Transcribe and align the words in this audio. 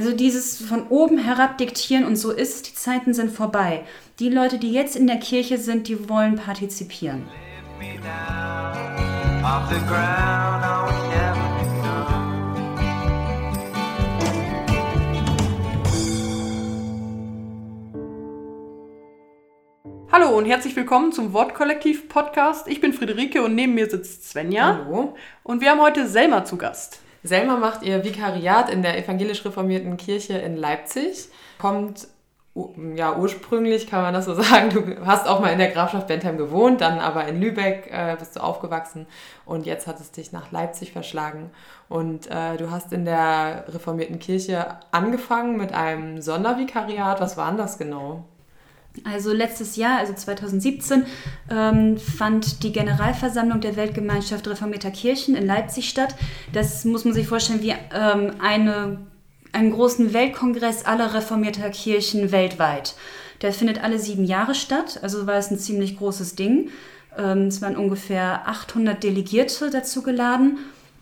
Also 0.00 0.16
dieses 0.16 0.56
von 0.56 0.88
oben 0.88 1.18
herab 1.18 1.58
diktieren 1.58 2.06
und 2.06 2.16
so 2.16 2.30
ist 2.30 2.54
es, 2.54 2.62
die 2.62 2.74
Zeiten 2.74 3.12
sind 3.12 3.30
vorbei. 3.30 3.84
Die 4.18 4.30
Leute, 4.30 4.56
die 4.56 4.72
jetzt 4.72 4.96
in 4.96 5.06
der 5.06 5.18
Kirche 5.18 5.58
sind, 5.58 5.88
die 5.88 6.08
wollen 6.08 6.36
partizipieren. 6.36 7.28
Hallo 20.10 20.38
und 20.38 20.46
herzlich 20.46 20.74
willkommen 20.76 21.12
zum 21.12 21.34
Wortkollektiv 21.34 22.08
Podcast. 22.08 22.68
Ich 22.68 22.80
bin 22.80 22.94
Friederike 22.94 23.42
und 23.42 23.54
neben 23.54 23.74
mir 23.74 23.90
sitzt 23.90 24.30
Svenja. 24.30 24.78
Hallo. 24.82 25.14
Und 25.42 25.60
wir 25.60 25.70
haben 25.70 25.82
heute 25.82 26.08
Selma 26.08 26.46
zu 26.46 26.56
Gast. 26.56 27.00
Selma 27.22 27.56
macht 27.56 27.82
ihr 27.82 28.04
Vikariat 28.04 28.70
in 28.70 28.82
der 28.82 28.98
evangelisch 28.98 29.44
reformierten 29.44 29.96
Kirche 29.96 30.38
in 30.38 30.56
Leipzig, 30.56 31.28
kommt 31.58 32.08
ja, 32.96 33.16
ursprünglich 33.16 33.86
kann 33.86 34.02
man 34.02 34.12
das 34.12 34.24
so 34.24 34.34
sagen, 34.42 34.70
du 34.70 35.06
hast 35.06 35.28
auch 35.28 35.40
mal 35.40 35.52
in 35.52 35.58
der 35.58 35.70
Grafschaft 35.70 36.08
Bentheim 36.08 36.36
gewohnt, 36.36 36.80
dann 36.80 36.98
aber 36.98 37.26
in 37.26 37.40
Lübeck 37.40 37.88
äh, 37.90 38.16
bist 38.18 38.36
du 38.36 38.42
aufgewachsen 38.42 39.06
und 39.44 39.66
jetzt 39.66 39.86
hat 39.86 40.00
es 40.00 40.10
dich 40.10 40.32
nach 40.32 40.50
Leipzig 40.50 40.92
verschlagen. 40.92 41.50
Und 41.88 42.26
äh, 42.28 42.56
du 42.56 42.70
hast 42.70 42.92
in 42.92 43.04
der 43.04 43.64
reformierten 43.68 44.18
Kirche 44.18 44.78
angefangen 44.90 45.56
mit 45.56 45.72
einem 45.72 46.20
Sondervikariat. 46.20 47.20
Was 47.20 47.36
war 47.36 47.48
denn 47.48 47.58
das 47.58 47.78
genau? 47.78 48.24
Also 49.04 49.32
letztes 49.32 49.76
Jahr, 49.76 49.98
also 49.98 50.12
2017, 50.12 51.04
ähm, 51.50 51.96
fand 51.96 52.62
die 52.62 52.72
Generalversammlung 52.72 53.60
der 53.60 53.76
Weltgemeinschaft 53.76 54.46
reformierter 54.48 54.90
Kirchen 54.90 55.36
in 55.36 55.46
Leipzig 55.46 55.88
statt. 55.88 56.14
Das 56.52 56.84
muss 56.84 57.04
man 57.04 57.14
sich 57.14 57.26
vorstellen 57.26 57.62
wie 57.62 57.74
ähm, 57.94 58.32
eine, 58.40 58.98
einen 59.52 59.72
großen 59.72 60.12
Weltkongress 60.12 60.84
aller 60.84 61.14
reformierter 61.14 61.70
Kirchen 61.70 62.32
weltweit. 62.32 62.94
Der 63.42 63.52
findet 63.52 63.82
alle 63.82 63.98
sieben 63.98 64.24
Jahre 64.24 64.54
statt, 64.54 64.98
also 65.02 65.26
war 65.26 65.36
es 65.36 65.50
ein 65.50 65.58
ziemlich 65.58 65.96
großes 65.96 66.34
Ding. 66.34 66.70
Ähm, 67.16 67.46
es 67.46 67.62
waren 67.62 67.76
ungefähr 67.76 68.46
800 68.48 69.02
Delegierte 69.02 69.70
dazu 69.70 70.02
geladen. 70.02 70.58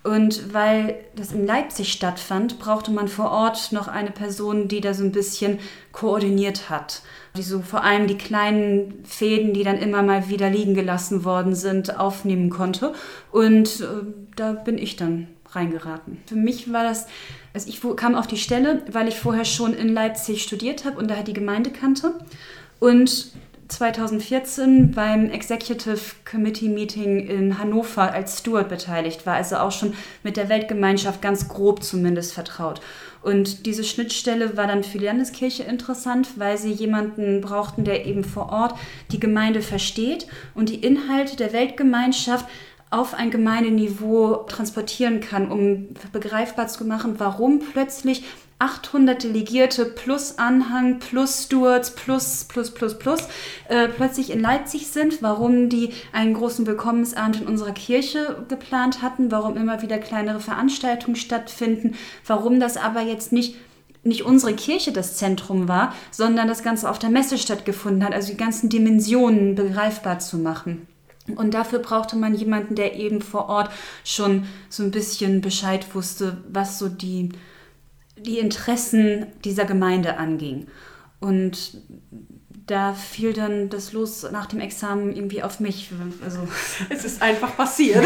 Und 0.08 0.54
weil 0.54 0.96
das 1.14 1.32
in 1.32 1.46
Leipzig 1.46 1.92
stattfand, 1.92 2.58
brauchte 2.58 2.90
man 2.90 3.08
vor 3.08 3.30
Ort 3.30 3.72
noch 3.72 3.88
eine 3.88 4.10
Person, 4.10 4.68
die 4.68 4.80
da 4.80 4.94
so 4.94 5.04
ein 5.04 5.12
bisschen 5.12 5.58
koordiniert 5.92 6.70
hat 6.70 7.02
die 7.38 7.42
so 7.42 7.60
vor 7.60 7.84
allem 7.84 8.06
die 8.06 8.18
kleinen 8.18 9.04
Fäden, 9.04 9.54
die 9.54 9.62
dann 9.62 9.78
immer 9.78 10.02
mal 10.02 10.28
wieder 10.28 10.50
liegen 10.50 10.74
gelassen 10.74 11.24
worden 11.24 11.54
sind, 11.54 11.98
aufnehmen 11.98 12.50
konnte. 12.50 12.92
Und 13.30 13.80
äh, 13.80 13.86
da 14.36 14.52
bin 14.52 14.76
ich 14.76 14.96
dann 14.96 15.28
reingeraten. 15.50 16.18
Für 16.26 16.34
mich 16.34 16.72
war 16.72 16.82
das, 16.84 17.06
also 17.54 17.68
ich 17.68 17.80
kam 17.96 18.14
auf 18.14 18.26
die 18.26 18.36
Stelle, 18.36 18.82
weil 18.90 19.08
ich 19.08 19.18
vorher 19.18 19.44
schon 19.44 19.72
in 19.72 19.88
Leipzig 19.88 20.42
studiert 20.42 20.84
habe 20.84 20.98
und 20.98 21.08
da 21.08 21.22
die 21.22 21.32
Gemeinde 21.32 21.70
kannte. 21.70 22.14
Und 22.80 23.32
2014 23.68 24.92
beim 24.92 25.30
Executive 25.30 26.00
Committee 26.28 26.68
Meeting 26.68 27.26
in 27.26 27.58
Hannover 27.58 28.12
als 28.12 28.38
Steward 28.38 28.68
beteiligt 28.68 29.26
war, 29.26 29.34
also 29.34 29.56
auch 29.56 29.72
schon 29.72 29.94
mit 30.22 30.36
der 30.36 30.48
Weltgemeinschaft 30.48 31.20
ganz 31.20 31.48
grob 31.48 31.82
zumindest 31.82 32.32
vertraut. 32.32 32.80
Und 33.22 33.66
diese 33.66 33.84
Schnittstelle 33.84 34.56
war 34.56 34.66
dann 34.66 34.84
für 34.84 34.98
die 34.98 35.04
Landeskirche 35.04 35.64
interessant, 35.64 36.30
weil 36.36 36.56
sie 36.56 36.72
jemanden 36.72 37.40
brauchten, 37.40 37.84
der 37.84 38.06
eben 38.06 38.24
vor 38.24 38.50
Ort 38.50 38.74
die 39.12 39.20
Gemeinde 39.20 39.60
versteht 39.60 40.26
und 40.54 40.70
die 40.70 40.82
Inhalte 40.82 41.36
der 41.36 41.52
Weltgemeinschaft 41.52 42.46
auf 42.90 43.12
ein 43.12 43.30
Gemeindeniveau 43.30 44.46
transportieren 44.48 45.20
kann, 45.20 45.50
um 45.50 45.88
begreifbar 46.12 46.68
zu 46.68 46.86
machen, 46.86 47.16
warum 47.18 47.60
plötzlich 47.72 48.24
800 48.60 49.22
Delegierte 49.22 49.84
plus 49.84 50.38
Anhang 50.38 50.98
plus 50.98 51.44
Stewards 51.44 51.94
plus 51.94 52.44
plus 52.44 52.72
plus 52.72 52.98
plus 52.98 53.20
äh, 53.68 53.88
plötzlich 53.88 54.30
in 54.30 54.40
Leipzig 54.40 54.88
sind, 54.88 55.22
warum 55.22 55.68
die 55.68 55.92
einen 56.12 56.34
großen 56.34 56.66
Willkommensabend 56.66 57.42
in 57.42 57.46
unserer 57.46 57.72
Kirche 57.72 58.44
geplant 58.48 59.00
hatten, 59.00 59.30
warum 59.30 59.56
immer 59.56 59.80
wieder 59.82 59.98
kleinere 59.98 60.40
Veranstaltungen 60.40 61.16
stattfinden, 61.16 61.94
warum 62.26 62.58
das 62.58 62.76
aber 62.76 63.02
jetzt 63.02 63.32
nicht 63.32 63.56
nicht 64.04 64.22
unsere 64.22 64.54
Kirche 64.54 64.92
das 64.92 65.16
Zentrum 65.16 65.68
war, 65.68 65.92
sondern 66.10 66.48
das 66.48 66.62
Ganze 66.62 66.88
auf 66.88 66.98
der 66.98 67.10
Messe 67.10 67.36
stattgefunden 67.36 68.04
hat, 68.04 68.14
also 68.14 68.30
die 68.30 68.36
ganzen 68.36 68.68
Dimensionen 68.68 69.54
begreifbar 69.54 70.18
zu 70.20 70.38
machen. 70.38 70.86
Und 71.36 71.52
dafür 71.52 71.80
brauchte 71.80 72.16
man 72.16 72.34
jemanden, 72.34 72.74
der 72.74 72.96
eben 72.96 73.20
vor 73.20 73.48
Ort 73.48 73.70
schon 74.04 74.44
so 74.70 74.82
ein 74.82 74.90
bisschen 74.90 75.40
Bescheid 75.40 75.94
wusste, 75.94 76.38
was 76.48 76.78
so 76.78 76.88
die 76.88 77.30
die 78.26 78.38
Interessen 78.38 79.26
dieser 79.44 79.64
Gemeinde 79.64 80.16
anging. 80.16 80.66
Und 81.20 81.82
da 82.68 82.92
fiel 82.92 83.32
dann 83.32 83.70
das 83.70 83.92
Los 83.92 84.30
nach 84.30 84.46
dem 84.46 84.60
Examen 84.60 85.12
irgendwie 85.14 85.42
auf 85.42 85.58
mich. 85.58 85.90
Also 86.22 86.40
es 86.90 87.04
ist 87.04 87.22
einfach 87.22 87.56
passiert. 87.56 88.04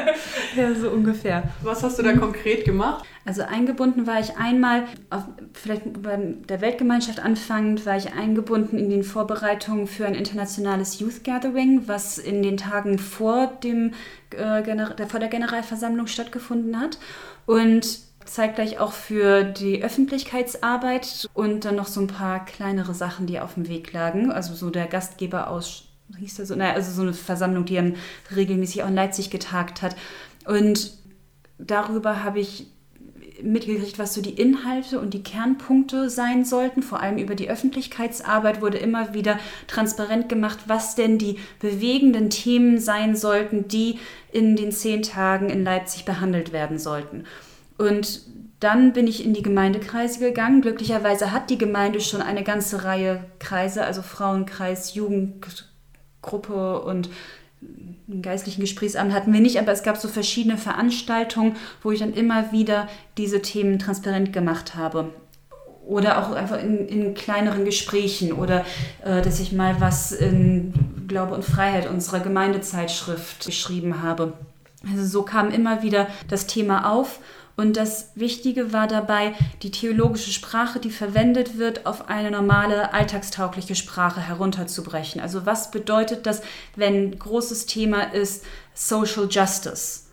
ja, 0.56 0.74
so 0.74 0.90
ungefähr. 0.90 1.44
Was 1.62 1.82
hast 1.82 1.98
du 1.98 2.02
da 2.02 2.14
konkret 2.14 2.64
gemacht? 2.64 3.04
Also 3.26 3.42
eingebunden 3.42 4.06
war 4.06 4.18
ich 4.18 4.36
einmal, 4.38 4.84
auf, 5.10 5.24
vielleicht 5.52 6.02
bei 6.02 6.16
der 6.48 6.62
Weltgemeinschaft 6.62 7.20
anfangend, 7.20 7.84
war 7.84 7.98
ich 7.98 8.14
eingebunden 8.14 8.78
in 8.78 8.88
den 8.88 9.04
Vorbereitungen 9.04 9.86
für 9.86 10.06
ein 10.06 10.14
internationales 10.14 10.98
Youth 10.98 11.24
Gathering, 11.24 11.82
was 11.86 12.16
in 12.16 12.42
den 12.42 12.56
Tagen 12.56 12.98
vor, 12.98 13.48
dem, 13.62 13.92
äh, 14.30 15.06
vor 15.06 15.20
der 15.20 15.28
Generalversammlung 15.28 16.06
stattgefunden 16.06 16.80
hat. 16.80 16.98
Und 17.44 18.07
zeitgleich 18.28 18.78
auch 18.78 18.92
für 18.92 19.44
die 19.44 19.82
Öffentlichkeitsarbeit 19.82 21.28
und 21.34 21.64
dann 21.64 21.76
noch 21.76 21.86
so 21.86 22.00
ein 22.00 22.06
paar 22.06 22.44
kleinere 22.44 22.94
Sachen, 22.94 23.26
die 23.26 23.40
auf 23.40 23.54
dem 23.54 23.68
Weg 23.68 23.92
lagen. 23.92 24.30
Also 24.30 24.54
so 24.54 24.70
der 24.70 24.86
Gastgeber 24.86 25.48
aus, 25.48 25.84
hieß 26.18 26.36
der 26.36 26.46
so, 26.46 26.54
naja, 26.54 26.74
also 26.74 26.92
so 26.92 27.02
eine 27.02 27.14
Versammlung, 27.14 27.64
die 27.64 27.76
dann 27.76 27.96
regelmäßig 28.34 28.82
auch 28.82 28.88
in 28.88 28.94
Leipzig 28.94 29.30
getagt 29.30 29.82
hat. 29.82 29.96
Und 30.46 30.92
darüber 31.58 32.22
habe 32.22 32.40
ich 32.40 32.66
mitgekriegt, 33.42 33.98
was 33.98 34.14
so 34.14 34.22
die 34.22 34.34
Inhalte 34.34 35.00
und 35.00 35.14
die 35.14 35.22
Kernpunkte 35.22 36.10
sein 36.10 36.44
sollten. 36.44 36.82
Vor 36.82 37.00
allem 37.00 37.18
über 37.18 37.34
die 37.34 37.48
Öffentlichkeitsarbeit 37.48 38.60
wurde 38.60 38.78
immer 38.78 39.14
wieder 39.14 39.38
transparent 39.66 40.28
gemacht, 40.28 40.58
was 40.66 40.94
denn 40.94 41.18
die 41.18 41.38
bewegenden 41.60 42.30
Themen 42.30 42.80
sein 42.80 43.14
sollten, 43.16 43.68
die 43.68 43.98
in 44.32 44.56
den 44.56 44.72
zehn 44.72 45.02
Tagen 45.02 45.50
in 45.50 45.64
Leipzig 45.64 46.04
behandelt 46.04 46.52
werden 46.52 46.78
sollten. 46.78 47.24
Und 47.78 48.20
dann 48.60 48.92
bin 48.92 49.06
ich 49.06 49.24
in 49.24 49.34
die 49.34 49.42
Gemeindekreise 49.42 50.18
gegangen. 50.18 50.62
Glücklicherweise 50.62 51.32
hat 51.32 51.48
die 51.48 51.58
Gemeinde 51.58 52.00
schon 52.00 52.20
eine 52.20 52.42
ganze 52.42 52.84
Reihe 52.84 53.24
Kreise, 53.38 53.84
also 53.84 54.02
Frauenkreis, 54.02 54.94
Jugendgruppe 54.94 56.80
und 56.82 57.08
einen 58.10 58.22
geistlichen 58.22 58.60
Gesprächsamt 58.60 59.12
hatten 59.12 59.32
wir 59.32 59.40
nicht, 59.40 59.58
aber 59.58 59.72
es 59.72 59.82
gab 59.82 59.96
so 59.96 60.08
verschiedene 60.08 60.56
Veranstaltungen, 60.56 61.56
wo 61.82 61.90
ich 61.90 62.00
dann 62.00 62.14
immer 62.14 62.52
wieder 62.52 62.88
diese 63.16 63.42
Themen 63.42 63.78
transparent 63.78 64.32
gemacht 64.32 64.74
habe. 64.74 65.12
Oder 65.86 66.18
auch 66.18 66.32
einfach 66.32 66.62
in, 66.62 66.86
in 66.86 67.14
kleineren 67.14 67.64
Gesprächen 67.64 68.32
oder 68.32 68.64
äh, 69.04 69.22
dass 69.22 69.40
ich 69.40 69.52
mal 69.52 69.80
was 69.80 70.12
in 70.12 70.74
Glaube 71.06 71.34
und 71.34 71.44
Freiheit 71.44 71.88
unserer 71.88 72.20
Gemeindezeitschrift 72.20 73.46
geschrieben 73.46 74.02
habe. 74.02 74.34
Also 74.90 75.04
so 75.04 75.22
kam 75.22 75.50
immer 75.50 75.82
wieder 75.82 76.06
das 76.28 76.46
Thema 76.46 76.92
auf 76.92 77.20
und 77.58 77.76
das 77.76 78.12
Wichtige 78.14 78.72
war 78.72 78.86
dabei, 78.86 79.34
die 79.62 79.72
theologische 79.72 80.30
Sprache, 80.30 80.78
die 80.78 80.92
verwendet 80.92 81.58
wird, 81.58 81.86
auf 81.86 82.08
eine 82.08 82.30
normale, 82.30 82.94
alltagstaugliche 82.94 83.74
Sprache 83.74 84.20
herunterzubrechen. 84.20 85.20
Also 85.20 85.44
was 85.44 85.72
bedeutet 85.72 86.24
das, 86.24 86.40
wenn 86.76 87.18
großes 87.18 87.66
Thema 87.66 88.14
ist 88.14 88.44
Social 88.74 89.26
Justice? 89.28 90.04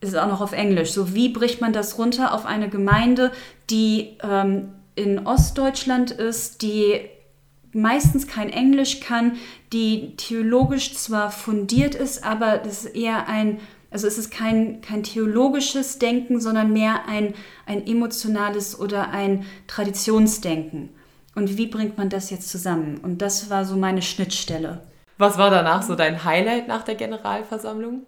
Ist 0.00 0.16
auch 0.16 0.26
noch 0.26 0.40
auf 0.40 0.50
Englisch. 0.50 0.90
So 0.90 1.14
wie 1.14 1.28
bricht 1.28 1.60
man 1.60 1.72
das 1.72 1.96
runter 1.96 2.34
auf 2.34 2.44
eine 2.44 2.68
Gemeinde, 2.68 3.30
die 3.70 4.18
ähm, 4.24 4.70
in 4.96 5.24
Ostdeutschland 5.28 6.10
ist, 6.10 6.60
die 6.62 7.02
meistens 7.72 8.26
kein 8.26 8.50
Englisch 8.50 8.98
kann, 8.98 9.36
die 9.72 10.16
theologisch 10.16 10.96
zwar 10.96 11.30
fundiert 11.30 11.94
ist, 11.94 12.24
aber 12.24 12.58
das 12.58 12.84
ist 12.84 12.96
eher 12.96 13.28
ein 13.28 13.60
also 13.90 14.06
es 14.06 14.18
ist 14.18 14.30
kein, 14.30 14.80
kein 14.80 15.02
theologisches 15.02 15.98
Denken, 15.98 16.40
sondern 16.40 16.72
mehr 16.72 17.06
ein, 17.08 17.34
ein 17.66 17.86
emotionales 17.86 18.78
oder 18.78 19.10
ein 19.10 19.44
Traditionsdenken. 19.66 20.90
Und 21.34 21.56
wie 21.56 21.66
bringt 21.66 21.98
man 21.98 22.08
das 22.08 22.30
jetzt 22.30 22.48
zusammen? 22.48 22.98
Und 22.98 23.22
das 23.22 23.50
war 23.50 23.64
so 23.64 23.76
meine 23.76 24.02
Schnittstelle. 24.02 24.82
Was 25.18 25.38
war 25.38 25.50
danach 25.50 25.82
so 25.82 25.94
dein 25.94 26.24
Highlight 26.24 26.68
nach 26.68 26.82
der 26.82 26.94
Generalversammlung? 26.94 28.02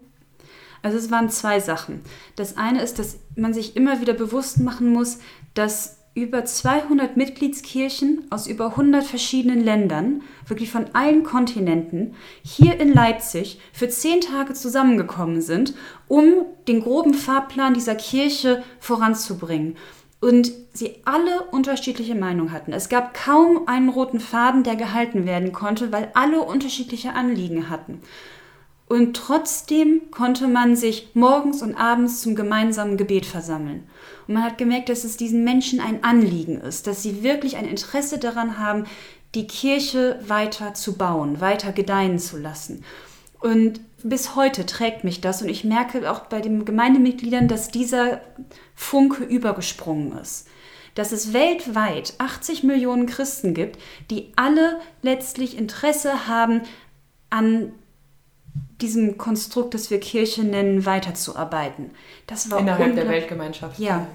Also 0.82 0.98
es 0.98 1.10
waren 1.10 1.30
zwei 1.30 1.60
Sachen. 1.60 2.02
Das 2.36 2.56
eine 2.56 2.82
ist, 2.82 2.98
dass 2.98 3.18
man 3.36 3.54
sich 3.54 3.76
immer 3.76 4.00
wieder 4.00 4.14
bewusst 4.14 4.58
machen 4.58 4.92
muss, 4.92 5.18
dass 5.54 5.98
über 6.14 6.44
200 6.44 7.16
Mitgliedskirchen 7.16 8.26
aus 8.30 8.46
über 8.46 8.66
100 8.70 9.02
verschiedenen 9.04 9.62
Ländern, 9.62 10.22
wirklich 10.46 10.70
von 10.70 10.86
allen 10.92 11.22
Kontinenten, 11.22 12.14
hier 12.42 12.78
in 12.78 12.92
Leipzig 12.92 13.58
für 13.72 13.88
zehn 13.88 14.20
Tage 14.20 14.52
zusammengekommen 14.52 15.40
sind, 15.40 15.74
um 16.08 16.44
den 16.68 16.82
groben 16.82 17.14
Fahrplan 17.14 17.74
dieser 17.74 17.94
Kirche 17.94 18.62
voranzubringen. 18.78 19.76
und 20.22 20.52
sie 20.72 21.02
alle 21.04 21.42
unterschiedliche 21.50 22.14
Meinungen 22.14 22.52
hatten. 22.52 22.72
Es 22.72 22.88
gab 22.88 23.12
kaum 23.12 23.66
einen 23.66 23.88
roten 23.88 24.20
Faden, 24.20 24.62
der 24.62 24.76
gehalten 24.76 25.26
werden 25.26 25.52
konnte, 25.52 25.90
weil 25.90 26.12
alle 26.14 26.40
unterschiedliche 26.42 27.12
Anliegen 27.14 27.68
hatten. 27.68 28.00
Und 28.86 29.16
trotzdem 29.16 30.10
konnte 30.10 30.48
man 30.48 30.76
sich 30.76 31.10
morgens 31.14 31.62
und 31.62 31.74
abends 31.74 32.20
zum 32.20 32.34
gemeinsamen 32.34 32.96
Gebet 32.96 33.24
versammeln. 33.24 33.84
Und 34.26 34.34
man 34.34 34.44
hat 34.44 34.58
gemerkt, 34.58 34.88
dass 34.88 35.04
es 35.04 35.16
diesen 35.16 35.44
Menschen 35.44 35.80
ein 35.80 36.04
Anliegen 36.04 36.60
ist, 36.60 36.86
dass 36.86 37.02
sie 37.02 37.22
wirklich 37.22 37.56
ein 37.56 37.66
Interesse 37.66 38.18
daran 38.18 38.58
haben, 38.58 38.84
die 39.34 39.46
Kirche 39.46 40.20
weiter 40.26 40.74
zu 40.74 40.98
bauen, 40.98 41.40
weiter 41.40 41.72
gedeihen 41.72 42.18
zu 42.18 42.36
lassen. 42.36 42.84
Und 43.40 43.80
bis 44.02 44.36
heute 44.36 44.66
trägt 44.66 45.04
mich 45.04 45.20
das 45.20 45.42
und 45.42 45.48
ich 45.48 45.64
merke 45.64 46.10
auch 46.10 46.20
bei 46.26 46.40
den 46.40 46.64
Gemeindemitgliedern, 46.64 47.48
dass 47.48 47.70
dieser 47.70 48.20
Funke 48.74 49.24
übergesprungen 49.24 50.16
ist. 50.18 50.48
Dass 50.94 51.12
es 51.12 51.32
weltweit 51.32 52.14
80 52.18 52.62
Millionen 52.62 53.06
Christen 53.06 53.54
gibt, 53.54 53.78
die 54.10 54.32
alle 54.36 54.78
letztlich 55.00 55.56
Interesse 55.56 56.28
haben, 56.28 56.62
an 57.30 57.72
diesem 58.82 59.16
Konstrukt, 59.16 59.74
das 59.74 59.90
wir 59.90 60.00
Kirche 60.00 60.42
nennen, 60.42 60.84
weiterzuarbeiten. 60.84 61.90
Das 62.26 62.50
war 62.50 62.58
Innerhalb 62.58 62.94
der 62.94 63.08
Weltgemeinschaft. 63.08 63.78
Ja. 63.78 64.06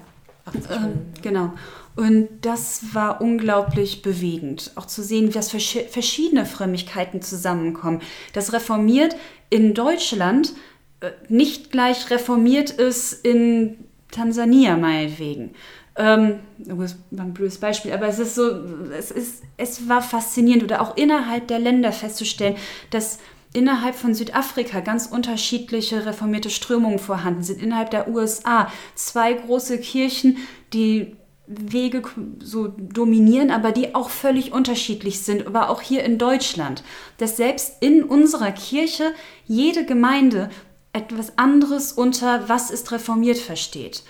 Ähm, 0.70 1.06
genau. 1.22 1.52
Und 1.96 2.28
das 2.42 2.94
war 2.94 3.20
unglaublich 3.20 4.02
bewegend, 4.02 4.70
auch 4.76 4.86
zu 4.86 5.02
sehen, 5.02 5.32
dass 5.32 5.50
verschiedene 5.50 6.46
Frömmigkeiten 6.46 7.22
zusammenkommen. 7.22 8.02
Das 8.32 8.52
reformiert 8.52 9.16
in 9.50 9.74
Deutschland 9.74 10.54
äh, 11.00 11.10
nicht 11.28 11.72
gleich 11.72 12.08
reformiert 12.10 12.70
ist 12.70 13.24
in 13.24 13.84
Tansania 14.10 14.76
meinetwegen. 14.76 15.54
Ähm, 15.96 16.38
das 16.58 16.96
war 17.10 17.24
ein 17.24 17.34
blödes 17.34 17.58
Beispiel, 17.58 17.92
aber 17.92 18.06
es 18.06 18.20
ist 18.20 18.36
so, 18.36 18.48
es, 18.96 19.10
ist, 19.10 19.42
es 19.56 19.88
war 19.88 20.00
faszinierend 20.00 20.62
oder 20.62 20.80
auch 20.80 20.96
innerhalb 20.96 21.48
der 21.48 21.58
Länder 21.58 21.90
festzustellen, 21.90 22.56
dass 22.90 23.18
innerhalb 23.52 23.94
von 23.94 24.14
Südafrika 24.14 24.80
ganz 24.80 25.06
unterschiedliche 25.06 26.06
reformierte 26.06 26.50
Strömungen 26.50 26.98
vorhanden 26.98 27.42
sind. 27.42 27.62
Innerhalb 27.62 27.90
der 27.90 28.08
USA 28.08 28.70
zwei 28.94 29.32
große 29.32 29.78
Kirchen, 29.78 30.38
die 30.72 31.16
Wege 31.46 32.02
so 32.40 32.68
dominieren, 32.68 33.50
aber 33.50 33.72
die 33.72 33.94
auch 33.94 34.10
völlig 34.10 34.52
unterschiedlich 34.52 35.20
sind, 35.20 35.46
aber 35.46 35.70
auch 35.70 35.80
hier 35.80 36.04
in 36.04 36.18
Deutschland, 36.18 36.82
dass 37.16 37.38
selbst 37.38 37.82
in 37.82 38.04
unserer 38.04 38.52
Kirche 38.52 39.14
jede 39.46 39.86
Gemeinde 39.86 40.50
etwas 40.92 41.38
anderes 41.38 41.92
unter 41.92 42.48
was 42.48 42.70
ist 42.70 42.92
reformiert 42.92 43.38
versteht 43.38 44.02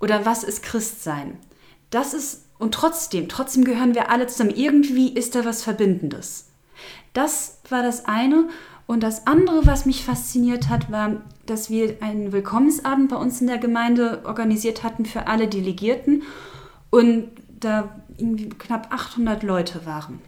oder 0.00 0.26
was 0.26 0.42
ist 0.42 0.64
Christsein. 0.64 1.38
Das 1.90 2.12
ist 2.12 2.46
und 2.58 2.74
trotzdem, 2.74 3.28
trotzdem 3.28 3.64
gehören 3.64 3.94
wir 3.94 4.10
alle 4.10 4.26
zusammen. 4.26 4.54
Irgendwie 4.54 5.08
ist 5.08 5.34
da 5.34 5.46
was 5.46 5.62
Verbindendes. 5.62 6.50
Das 7.14 7.58
war 7.70 7.82
das 7.82 8.04
eine. 8.04 8.48
Und 8.90 9.04
das 9.04 9.28
andere, 9.28 9.66
was 9.66 9.86
mich 9.86 10.04
fasziniert 10.04 10.68
hat, 10.68 10.90
war, 10.90 11.18
dass 11.46 11.70
wir 11.70 11.98
einen 12.02 12.32
Willkommensabend 12.32 13.08
bei 13.08 13.14
uns 13.14 13.40
in 13.40 13.46
der 13.46 13.58
Gemeinde 13.58 14.22
organisiert 14.24 14.82
hatten 14.82 15.06
für 15.06 15.28
alle 15.28 15.46
Delegierten 15.46 16.24
und 16.90 17.28
da 17.60 17.88
irgendwie 18.18 18.48
knapp 18.48 18.92
800 18.92 19.44
Leute 19.44 19.86
waren. 19.86 20.18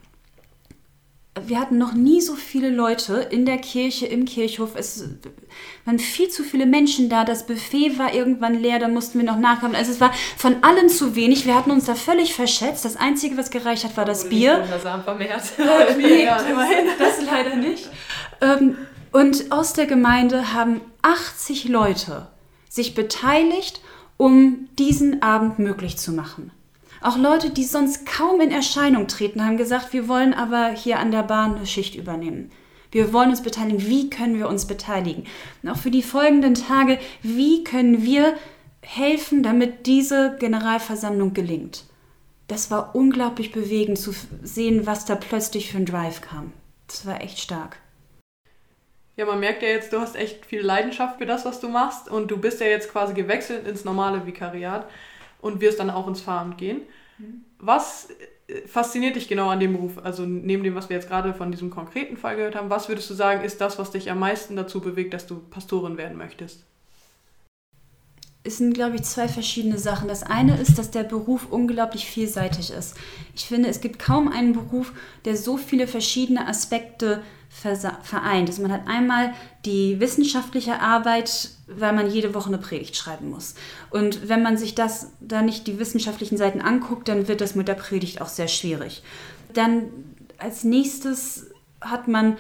Wir 1.47 1.59
hatten 1.59 1.79
noch 1.79 1.95
nie 1.95 2.21
so 2.21 2.35
viele 2.35 2.69
Leute 2.69 3.15
in 3.31 3.47
der 3.47 3.57
Kirche, 3.57 4.05
im 4.05 4.27
Kirchhof. 4.27 4.73
Es 4.77 5.03
waren 5.87 5.99
viel 5.99 6.29
zu 6.29 6.45
viele 6.45 6.67
Menschen 6.67 7.09
da. 7.09 7.25
Das 7.25 7.47
Buffet 7.47 7.99
war 7.99 8.13
irgendwann 8.13 8.61
leer, 8.61 8.79
da 8.79 8.89
mussten 8.89 9.19
wir 9.19 9.25
noch 9.25 9.39
nachkommen. 9.39 9.75
Also 9.75 9.93
es 9.93 10.01
war 10.01 10.13
von 10.37 10.63
allem 10.63 10.91
zu 10.91 11.17
wenig. 11.17 11.47
Wir 11.47 11.55
hatten 11.55 11.71
uns 11.71 11.87
da 11.87 11.95
völlig 11.95 12.35
verschätzt. 12.35 12.85
Das 12.85 12.97
Einzige, 12.97 13.39
was 13.39 13.51
gereicht 13.51 13.85
hat, 13.85 13.97
war 13.97 14.05
das 14.05 14.29
Bier. 14.29 14.59
vermehrt. 15.05 15.43
Äh, 15.59 15.97
nee, 15.97 16.27
das 16.99 17.25
leider 17.25 17.57
nicht. 17.57 17.89
Ähm, 18.43 18.77
und 19.11 19.53
aus 19.53 19.73
der 19.73 19.87
Gemeinde 19.87 20.53
haben 20.53 20.83
80 21.01 21.65
Leute 21.69 22.29
sich 22.69 22.95
beteiligt, 22.95 23.81
um 24.19 24.69
diesen 24.79 25.23
Abend 25.23 25.59
möglich 25.59 25.97
zu 25.97 26.13
machen. 26.13 26.51
Auch 27.03 27.19
Leute, 27.19 27.51
die 27.51 27.65
sonst 27.65 28.07
kaum 28.07 28.41
in 28.41 28.53
Erscheinung 28.53 29.09
treten, 29.09 29.45
haben 29.45 29.57
gesagt, 29.57 29.93
wir 29.93 30.07
wollen 30.07 30.35
aber 30.35 30.71
hier 30.71 31.01
an 31.01 31.11
der 31.11 31.25
Bahn 31.25 31.57
eine 31.57 31.67
Schicht 31.67 31.97
übernehmen. 31.97 32.53
Wir 32.93 33.13
wollen 33.13 33.31
uns 33.31 33.43
beteiligen. 33.43 33.85
Wie 33.89 34.09
können 34.09 34.39
wir 34.39 34.49
uns 34.49 34.67
beteiligen? 34.67 35.25
Und 35.63 35.71
auch 35.71 35.77
für 35.77 35.91
die 35.91 36.05
folgenden 36.05 36.55
Tage, 36.55 37.01
wie 37.23 37.65
können 37.65 38.05
wir 38.05 38.37
helfen, 38.83 39.43
damit 39.43 39.87
diese 39.87 40.37
Generalversammlung 40.39 41.35
gelingt? 41.35 41.87
Das 42.47 42.71
war 42.71 42.95
unglaublich 42.95 43.51
bewegend 43.51 43.99
zu 43.99 44.15
sehen, 44.43 44.87
was 44.87 45.05
da 45.05 45.17
plötzlich 45.17 45.73
für 45.73 45.79
ein 45.79 45.87
Drive 45.87 46.21
kam. 46.21 46.53
Das 46.87 47.05
war 47.05 47.21
echt 47.21 47.41
stark. 47.41 47.79
Ja, 49.17 49.27
man 49.27 49.41
merkt 49.41 49.63
ja 49.63 49.69
jetzt, 49.69 49.93
du 49.93 49.99
hast 49.99 50.15
echt 50.15 50.47
viel 50.47 50.61
Leidenschaft 50.61 51.19
für 51.19 51.27
das, 51.27 51.45
was 51.45 51.59
du 51.59 51.69
machst 51.69 52.09
und 52.09 52.31
du 52.31 52.37
bist 52.37 52.61
ja 52.61 52.67
jetzt 52.67 52.93
quasi 52.93 53.13
gewechselt 53.13 53.67
ins 53.67 53.85
normale 53.85 54.25
Vikariat 54.25 54.87
und 55.43 55.61
wirst 55.61 55.79
dann 55.79 55.91
auch 55.91 56.09
ins 56.09 56.23
Pfarramt 56.23 56.57
gehen. 56.57 56.81
Mhm. 57.19 57.45
Was 57.59 58.09
äh, 58.49 58.67
fasziniert 58.67 59.17
dich 59.17 59.29
genau 59.29 59.51
an 59.51 59.61
dem 59.61 59.75
Beruf? 59.75 59.99
Also 60.03 60.25
neben 60.25 60.65
dem, 60.65 60.75
was 60.75 60.89
wir 60.89 60.97
jetzt 60.97 61.09
gerade 61.09 61.35
von 61.35 61.51
diesem 61.51 61.69
konkreten 61.69 62.17
Fall 62.17 62.37
gehört 62.37 62.55
haben, 62.55 62.71
was 62.71 62.89
würdest 62.89 63.11
du 63.11 63.15
sagen, 63.15 63.45
ist 63.45 63.61
das, 63.61 63.79
was 63.79 63.91
dich 63.91 64.11
am 64.11 64.19
meisten 64.19 64.57
dazu 64.57 64.81
bewegt, 64.81 65.13
dass 65.13 65.27
du 65.27 65.41
Pastorin 65.51 65.99
werden 65.99 66.17
möchtest? 66.17 66.65
Es 68.45 68.59
sind, 68.59 68.75
glaube 68.75 68.97
ich, 68.97 69.03
zwei 69.03 69.29
verschiedene 69.29 69.79
Sachen. 69.79 70.09
Das 70.09 70.25
eine 70.25 70.61
ist, 70.61 70.77
dass 70.77 70.91
der 70.91 71.05
Beruf 71.05 71.47
unglaublich 71.51 72.07
vielseitig 72.07 72.73
ist. 72.73 72.97
Ich 73.37 73.45
finde, 73.45 73.69
es 73.69 73.81
gibt 73.81 74.01
kaum 74.01 74.27
einen 74.29 74.53
Beruf, 74.53 74.93
der 75.25 75.37
so 75.37 75.57
viele 75.57 75.87
verschiedene 75.87 76.49
Aspekte 76.49 77.23
vereint. 77.53 78.49
Also 78.49 78.63
man 78.63 78.73
hat 78.73 78.89
einmal 78.89 79.35
die 79.65 80.01
wissenschaftliche 80.01 80.81
Arbeit, 80.81 81.51
weil 81.67 81.93
man 81.93 82.11
jede 82.11 82.35
Woche 82.35 82.49
eine 82.49 82.59
Predigt 82.59 82.97
schreiben 82.97 83.31
muss. 83.31 83.55
Und 83.91 84.29
wenn 84.29 84.43
man 84.43 84.57
sich 84.57 84.75
das 84.75 85.13
da 85.21 85.43
nicht 85.43 85.67
die 85.67 85.79
wissenschaftlichen 85.79 86.37
Seiten 86.37 86.61
anguckt, 86.61 87.09
dann 87.09 87.29
wird 87.29 87.41
das 87.41 87.55
mit 87.55 87.69
der 87.69 87.75
Predigt 87.75 88.21
auch 88.21 88.29
sehr 88.29 88.49
schwierig. 88.49 89.03
Dann 89.53 89.85
als 90.39 90.65
nächstes 90.65 91.47
hat 91.81 92.09
man 92.09 92.37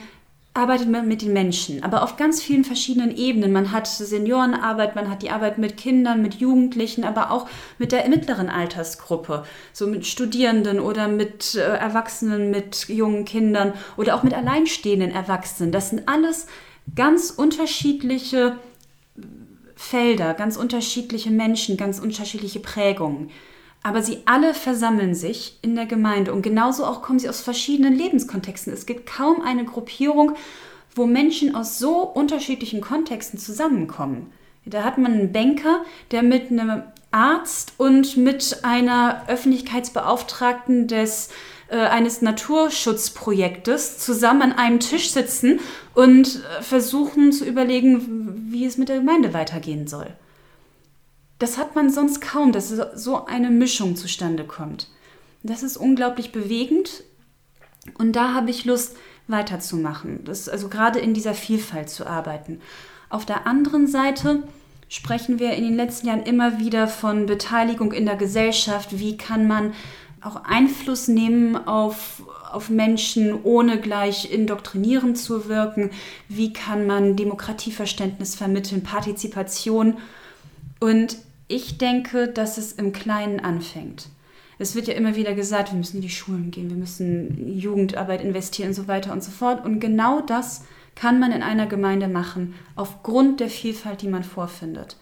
arbeitet 0.54 0.90
man 0.90 1.08
mit 1.08 1.22
den 1.22 1.32
Menschen, 1.32 1.82
aber 1.82 2.02
auf 2.02 2.16
ganz 2.16 2.43
vielen 2.43 2.64
verschiedenen 2.64 3.16
Ebenen. 3.16 3.52
Man 3.52 3.72
hat 3.72 3.87
Seniorenarbeit, 3.87 4.94
man 4.94 5.08
hat 5.08 5.22
die 5.22 5.31
Arbeit 5.31 5.56
mit 5.56 5.78
Kindern, 5.78 6.20
mit 6.20 6.34
Jugendlichen, 6.34 7.04
aber 7.04 7.31
auch 7.31 7.49
mit 7.78 7.90
der 7.90 8.06
mittleren 8.08 8.50
Altersgruppe, 8.50 9.44
so 9.72 9.87
mit 9.87 10.06
Studierenden 10.06 10.78
oder 10.78 11.08
mit 11.08 11.54
äh, 11.54 11.60
Erwachsenen, 11.60 12.50
mit 12.50 12.88
jungen 12.88 13.24
Kindern 13.24 13.72
oder 13.96 14.15
auch 14.15 14.22
mit 14.22 14.34
alleinstehenden 14.34 15.10
Erwachsenen. 15.10 15.72
Das 15.72 15.88
sind 15.88 16.06
alles 16.06 16.46
ganz 16.94 17.31
unterschiedliche 17.31 18.58
Felder, 19.74 20.34
ganz 20.34 20.58
unterschiedliche 20.58 21.31
Menschen, 21.31 21.79
ganz 21.79 21.98
unterschiedliche 21.98 22.60
Prägungen. 22.60 23.31
Aber 23.82 24.03
sie 24.03 24.19
alle 24.27 24.55
versammeln 24.55 25.15
sich 25.15 25.58
in 25.62 25.74
der 25.74 25.86
Gemeinde 25.86 26.32
und 26.32 26.43
genauso 26.43 26.84
auch 26.84 27.03
kommen 27.03 27.19
sie 27.19 27.29
aus 27.29 27.41
verschiedenen 27.41 27.94
Lebenskontexten. 27.94 28.72
Es 28.72 28.86
gibt 28.86 29.06
kaum 29.06 29.43
eine 29.43 29.65
Gruppierung, 29.65 30.36
wo 30.94 31.06
Menschen 31.06 31.55
aus 31.55 31.79
so 31.79 32.03
unterschiedlichen 32.03 32.81
Kontexten 32.81 33.39
zusammenkommen. 33.39 34.32
Da 34.65 34.84
hat 34.84 34.98
man 34.98 35.12
einen 35.12 35.32
Banker, 35.32 35.82
der 36.12 36.22
mit 36.22 36.51
einem 36.51 36.82
Arzt 37.10 37.74
und 37.79 38.17
mit 38.17 38.60
einer 38.62 39.24
Öffentlichkeitsbeauftragten 39.27 40.86
des 40.86 41.31
äh, 41.69 41.77
eines 41.77 42.22
Naturschutzprojektes 42.22 43.98
zusammen 43.98 44.43
an 44.43 44.53
einem 44.53 44.81
Tisch 44.81 45.10
sitzen 45.10 45.60
und 45.94 46.36
äh, 46.36 46.62
versuchen 46.62 47.32
zu 47.32 47.44
überlegen, 47.44 48.51
wie 48.51 48.65
es 48.65 48.79
mit 48.79 48.89
der 48.89 48.98
Gemeinde 48.98 49.34
weitergehen 49.34 49.86
soll. 49.89 50.06
Das 51.43 51.58
hat 51.58 51.75
man 51.75 51.91
sonst 51.91 52.20
kaum, 52.20 52.53
dass 52.53 52.69
so 52.69 53.27
eine 53.27 53.51
Mischung 53.51 53.96
zustande 53.96 54.44
kommt. 54.44 54.87
Das 55.43 55.65
ist 55.65 55.77
unglaublich 55.77 56.31
bewegend 56.31 57.03
und 57.99 58.15
da 58.15 58.32
habe 58.32 58.49
ich 58.51 58.65
Lust 58.65 58.96
weiterzumachen, 59.27 60.22
das, 60.22 60.49
also 60.49 60.69
gerade 60.69 61.01
in 61.01 61.15
dieser 61.15 61.34
Vielfalt 61.34 61.91
zu 61.91 62.06
arbeiten. 62.06 62.61
Auf 63.08 63.27
der 63.27 63.44
anderen 63.49 63.89
Seite 63.89 64.44
sprechen 64.89 65.41
wir 65.41 65.55
in 65.55 65.65
den 65.65 65.75
letzten 65.75 66.06
Jahren 66.06 66.22
immer 66.22 66.61
wieder 66.61 66.87
von 66.87 67.27
Beteiligung 67.27 67.91
in 67.91 68.06
der 68.06 68.15
Gesellschaft. 68.15 69.01
Wie 69.01 69.17
kann 69.17 69.49
man 69.49 69.72
auch 70.20 70.44
Einfluss 70.44 71.08
nehmen 71.08 71.56
auf, 71.67 72.22
auf 72.53 72.70
Menschen, 72.70 73.43
ohne 73.43 73.81
gleich 73.81 74.31
indoktrinierend 74.31 75.19
zu 75.19 75.49
wirken? 75.49 75.91
Wie 76.29 76.53
kann 76.53 76.87
man 76.87 77.17
Demokratieverständnis 77.17 78.37
vermitteln, 78.37 78.84
Partizipation? 78.84 79.99
Und 80.79 81.17
ich 81.53 81.77
denke, 81.77 82.29
dass 82.29 82.56
es 82.56 82.73
im 82.73 82.93
Kleinen 82.93 83.39
anfängt. 83.41 84.09
Es 84.59 84.75
wird 84.75 84.87
ja 84.89 84.94
immer 84.94 85.17
wieder 85.17 85.35
gesagt, 85.35 85.71
wir 85.71 85.77
müssen 85.77 85.97
in 85.97 86.03
die 86.03 86.09
Schulen 86.09 86.51
gehen, 86.51 86.71
wir 86.71 86.77
müssen 86.77 87.47
Jugendarbeit 87.59 88.23
investieren 88.23 88.69
und 88.69 88.75
so 88.75 88.89
weiter 88.89 89.13
und 89.13 89.23
so 89.23 89.31
fort. 89.31 89.65
Und 89.65 89.79
genau 89.79 90.21
das 90.21 90.65
kann 90.94 91.19
man 91.19 91.31
in 91.31 91.43
einer 91.43 91.67
Gemeinde 91.67 92.09
machen, 92.09 92.55
aufgrund 92.75 93.41
der 93.41 93.51
Vielfalt, 93.51 94.03
die 94.03 94.09
man 94.09 94.25
vorfindet. 94.25 94.97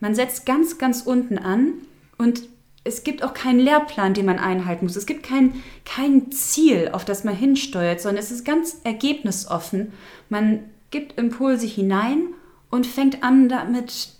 Man 0.00 0.14
setzt 0.14 0.46
ganz, 0.46 0.78
ganz 0.78 1.02
unten 1.02 1.36
an 1.36 1.74
und 2.16 2.42
es 2.84 3.04
gibt 3.04 3.22
auch 3.22 3.34
keinen 3.34 3.60
Lehrplan, 3.60 4.14
den 4.14 4.26
man 4.26 4.38
einhalten 4.38 4.86
muss. 4.86 4.96
Es 4.96 5.06
gibt 5.06 5.22
kein, 5.22 5.62
kein 5.84 6.32
Ziel, 6.32 6.88
auf 6.92 7.04
das 7.04 7.22
man 7.22 7.36
hinsteuert, 7.36 8.00
sondern 8.00 8.22
es 8.22 8.30
ist 8.30 8.44
ganz 8.44 8.80
ergebnisoffen. 8.82 9.92
Man 10.28 10.64
gibt 10.90 11.18
Impulse 11.18 11.66
hinein 11.66 12.28
und 12.70 12.86
fängt 12.86 13.22
an, 13.22 13.48
damit 13.48 14.10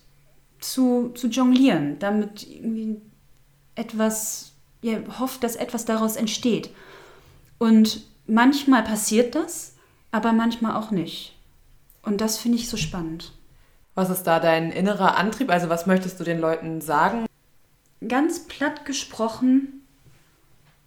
zu, 0.62 1.10
zu 1.14 1.28
jonglieren, 1.28 1.98
damit 1.98 2.48
irgendwie 2.48 3.00
etwas, 3.74 4.52
ja, 4.80 4.98
hofft, 5.18 5.44
dass 5.44 5.56
etwas 5.56 5.84
daraus 5.84 6.16
entsteht. 6.16 6.70
Und 7.58 8.02
manchmal 8.26 8.82
passiert 8.82 9.34
das, 9.34 9.74
aber 10.10 10.32
manchmal 10.32 10.76
auch 10.76 10.90
nicht. 10.90 11.36
Und 12.02 12.20
das 12.20 12.38
finde 12.38 12.58
ich 12.58 12.68
so 12.68 12.76
spannend. 12.76 13.32
Was 13.94 14.10
ist 14.10 14.24
da 14.24 14.40
dein 14.40 14.72
innerer 14.72 15.16
Antrieb? 15.16 15.50
Also 15.50 15.68
was 15.68 15.86
möchtest 15.86 16.18
du 16.18 16.24
den 16.24 16.40
Leuten 16.40 16.80
sagen? 16.80 17.26
Ganz 18.06 18.46
platt 18.46 18.84
gesprochen, 18.84 19.86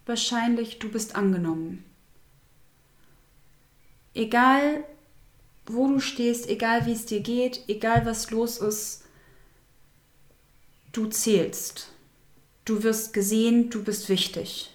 wahrscheinlich 0.06 0.80
du 0.80 0.90
bist 0.90 1.16
angenommen. 1.16 1.86
Egal, 4.14 4.84
wo 5.66 5.88
du 5.88 6.00
stehst, 6.00 6.50
egal 6.50 6.86
wie 6.86 6.94
es 6.94 7.06
dir 7.06 7.22
geht, 7.22 7.64
egal 7.68 8.06
was 8.06 8.32
los 8.32 8.58
ist, 8.58 9.05
du 10.96 11.08
zählst. 11.08 11.92
Du 12.64 12.84
wirst 12.84 13.14
gesehen, 13.14 13.70
du 13.70 13.84
bist 13.84 14.10
wichtig. 14.10 14.72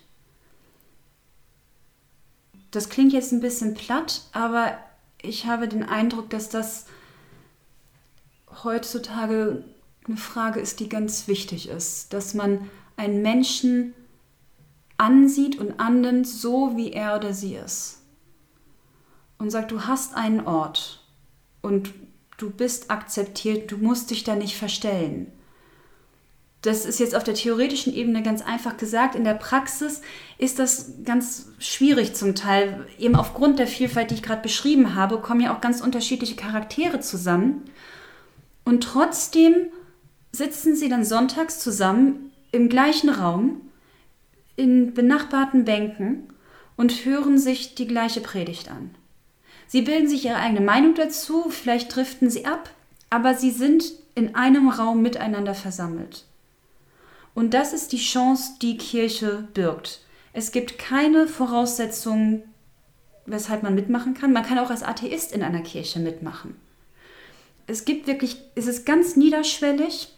Das 2.70 2.88
klingt 2.88 3.12
jetzt 3.12 3.32
ein 3.32 3.40
bisschen 3.40 3.74
platt, 3.74 4.22
aber 4.32 4.78
ich 5.22 5.46
habe 5.46 5.66
den 5.66 5.82
Eindruck, 5.82 6.30
dass 6.30 6.48
das 6.48 6.86
heutzutage 8.62 9.64
eine 10.06 10.16
Frage 10.16 10.60
ist, 10.60 10.80
die 10.80 10.88
ganz 10.88 11.26
wichtig 11.26 11.68
ist, 11.68 12.12
dass 12.12 12.34
man 12.34 12.70
einen 12.96 13.22
Menschen 13.22 13.94
ansieht 14.98 15.58
und 15.58 15.80
annimmt, 15.80 16.26
so 16.26 16.76
wie 16.76 16.92
er 16.92 17.16
oder 17.16 17.32
sie 17.32 17.54
ist. 17.54 18.02
Und 19.38 19.50
sagt, 19.50 19.70
du 19.70 19.86
hast 19.86 20.14
einen 20.14 20.46
Ort 20.46 21.02
und 21.62 21.94
du 22.36 22.50
bist 22.50 22.90
akzeptiert, 22.90 23.70
du 23.70 23.78
musst 23.78 24.10
dich 24.10 24.22
da 24.22 24.36
nicht 24.36 24.56
verstellen. 24.56 25.32
Das 26.62 26.84
ist 26.84 27.00
jetzt 27.00 27.14
auf 27.14 27.24
der 27.24 27.34
theoretischen 27.34 27.94
Ebene 27.94 28.22
ganz 28.22 28.42
einfach 28.42 28.76
gesagt. 28.76 29.14
In 29.14 29.24
der 29.24 29.34
Praxis 29.34 30.02
ist 30.36 30.58
das 30.58 30.92
ganz 31.04 31.48
schwierig 31.58 32.14
zum 32.14 32.34
Teil. 32.34 32.86
Eben 32.98 33.16
aufgrund 33.16 33.58
der 33.58 33.66
Vielfalt, 33.66 34.10
die 34.10 34.16
ich 34.16 34.22
gerade 34.22 34.42
beschrieben 34.42 34.94
habe, 34.94 35.18
kommen 35.18 35.40
ja 35.40 35.56
auch 35.56 35.62
ganz 35.62 35.80
unterschiedliche 35.80 36.36
Charaktere 36.36 37.00
zusammen. 37.00 37.62
Und 38.64 38.84
trotzdem 38.84 39.54
sitzen 40.32 40.76
sie 40.76 40.90
dann 40.90 41.04
sonntags 41.04 41.60
zusammen 41.60 42.30
im 42.52 42.68
gleichen 42.68 43.08
Raum, 43.08 43.62
in 44.56 44.92
benachbarten 44.92 45.64
Bänken 45.64 46.28
und 46.76 47.06
hören 47.06 47.38
sich 47.38 47.74
die 47.74 47.86
gleiche 47.86 48.20
Predigt 48.20 48.70
an. 48.70 48.90
Sie 49.66 49.82
bilden 49.82 50.08
sich 50.08 50.26
ihre 50.26 50.36
eigene 50.36 50.60
Meinung 50.60 50.94
dazu, 50.94 51.48
vielleicht 51.48 51.94
driften 51.94 52.28
sie 52.28 52.44
ab, 52.44 52.70
aber 53.08 53.34
sie 53.34 53.50
sind 53.50 53.84
in 54.14 54.34
einem 54.34 54.68
Raum 54.68 55.00
miteinander 55.00 55.54
versammelt. 55.54 56.26
Und 57.34 57.54
das 57.54 57.72
ist 57.72 57.92
die 57.92 57.98
Chance, 57.98 58.52
die 58.60 58.76
Kirche 58.76 59.48
birgt. 59.54 60.00
Es 60.32 60.52
gibt 60.52 60.78
keine 60.78 61.26
Voraussetzungen, 61.26 62.42
weshalb 63.26 63.62
man 63.62 63.74
mitmachen 63.74 64.14
kann. 64.14 64.32
Man 64.32 64.44
kann 64.44 64.58
auch 64.58 64.70
als 64.70 64.82
Atheist 64.82 65.32
in 65.32 65.42
einer 65.42 65.62
Kirche 65.62 65.98
mitmachen. 66.00 66.56
Es 67.66 67.84
gibt 67.84 68.06
wirklich, 68.06 68.38
es 68.56 68.66
ist 68.66 68.84
ganz 68.84 69.16
niederschwellig 69.16 70.08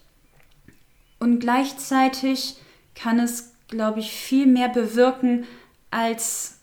und 1.19 1.39
gleichzeitig 1.39 2.55
kann 2.95 3.19
es, 3.19 3.53
glaube 3.67 3.99
ich, 3.99 4.11
viel 4.11 4.47
mehr 4.47 4.69
bewirken, 4.69 5.45
als 5.91 6.59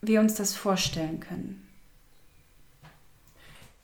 wir 0.00 0.20
uns 0.20 0.34
das 0.34 0.54
vorstellen 0.54 1.20
können. 1.20 1.66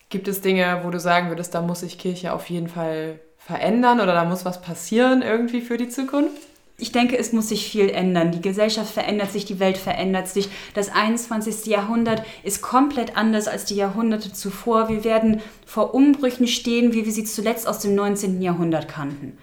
Gibt 0.08 0.28
es 0.28 0.40
Dinge, 0.40 0.82
wo 0.84 0.90
du 0.90 1.00
sagen 1.00 1.28
würdest, 1.28 1.54
da 1.54 1.62
muss 1.62 1.80
sich 1.80 1.98
Kirche 1.98 2.32
auf 2.32 2.50
jeden 2.50 2.68
Fall 2.68 3.18
verändern 3.46 4.00
oder 4.00 4.14
da 4.14 4.24
muss 4.24 4.44
was 4.44 4.62
passieren 4.62 5.22
irgendwie 5.22 5.60
für 5.60 5.76
die 5.76 5.88
Zukunft? 5.88 6.40
Ich 6.78 6.90
denke, 6.90 7.16
es 7.16 7.32
muss 7.32 7.50
sich 7.50 7.70
viel 7.70 7.90
ändern. 7.90 8.32
Die 8.32 8.40
Gesellschaft 8.40 8.92
verändert 8.92 9.30
sich, 9.30 9.44
die 9.44 9.60
Welt 9.60 9.76
verändert 9.76 10.26
sich. 10.26 10.48
Das 10.74 10.90
21. 10.90 11.66
Jahrhundert 11.66 12.24
ist 12.42 12.60
komplett 12.60 13.16
anders 13.16 13.46
als 13.46 13.64
die 13.66 13.76
Jahrhunderte 13.76 14.32
zuvor. 14.32 14.88
Wir 14.88 15.04
werden 15.04 15.40
vor 15.64 15.94
Umbrüchen 15.94 16.48
stehen, 16.48 16.92
wie 16.92 17.04
wir 17.04 17.12
sie 17.12 17.24
zuletzt 17.24 17.68
aus 17.68 17.78
dem 17.78 17.94
19. 17.94 18.42
Jahrhundert 18.42 18.88
kannten. 18.88 19.38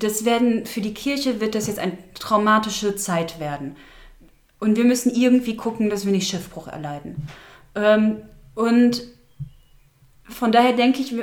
Das 0.00 0.24
werden, 0.24 0.66
für 0.66 0.80
die 0.80 0.94
Kirche 0.94 1.40
wird 1.40 1.54
das 1.54 1.66
jetzt 1.66 1.78
eine 1.78 1.96
traumatische 2.14 2.96
Zeit 2.96 3.38
werden. 3.38 3.76
Und 4.58 4.76
wir 4.76 4.84
müssen 4.84 5.14
irgendwie 5.14 5.56
gucken, 5.56 5.90
dass 5.90 6.04
wir 6.04 6.12
nicht 6.12 6.28
Schiffbruch 6.28 6.68
erleiden. 6.68 7.28
Ähm, 7.74 8.22
und 8.54 9.02
von 10.24 10.52
daher 10.52 10.72
denke 10.72 11.00
ich, 11.00 11.14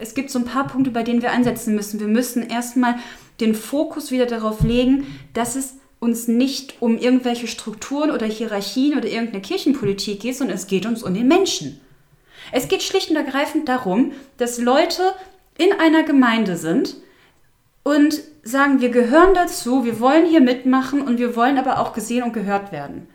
es 0.00 0.14
gibt 0.14 0.30
so 0.30 0.38
ein 0.38 0.44
paar 0.44 0.66
Punkte, 0.66 0.90
bei 0.90 1.02
denen 1.02 1.22
wir 1.22 1.32
ansetzen 1.32 1.74
müssen. 1.74 2.00
Wir 2.00 2.08
müssen 2.08 2.48
erstmal 2.48 2.96
den 3.40 3.54
Fokus 3.54 4.10
wieder 4.10 4.26
darauf 4.26 4.62
legen, 4.62 5.06
dass 5.32 5.56
es 5.56 5.74
uns 6.00 6.28
nicht 6.28 6.80
um 6.80 6.96
irgendwelche 6.96 7.46
Strukturen 7.46 8.10
oder 8.10 8.26
Hierarchien 8.26 8.96
oder 8.96 9.08
irgendeine 9.08 9.42
Kirchenpolitik 9.42 10.20
geht, 10.20 10.36
sondern 10.36 10.56
es 10.56 10.66
geht 10.66 10.86
uns 10.86 11.02
um 11.02 11.14
den 11.14 11.26
Menschen. 11.26 11.80
Es 12.52 12.68
geht 12.68 12.82
schlicht 12.82 13.10
und 13.10 13.16
ergreifend 13.16 13.68
darum, 13.68 14.12
dass 14.36 14.58
Leute 14.58 15.02
in 15.58 15.72
einer 15.72 16.04
Gemeinde 16.04 16.56
sind 16.56 16.96
und 17.82 18.20
sagen, 18.42 18.80
wir 18.80 18.90
gehören 18.90 19.34
dazu, 19.34 19.84
wir 19.84 20.00
wollen 20.00 20.26
hier 20.26 20.40
mitmachen 20.40 21.02
und 21.02 21.18
wir 21.18 21.34
wollen 21.36 21.58
aber 21.58 21.80
auch 21.80 21.92
gesehen 21.92 22.22
und 22.22 22.32
gehört 22.32 22.70
werden. 22.70 23.08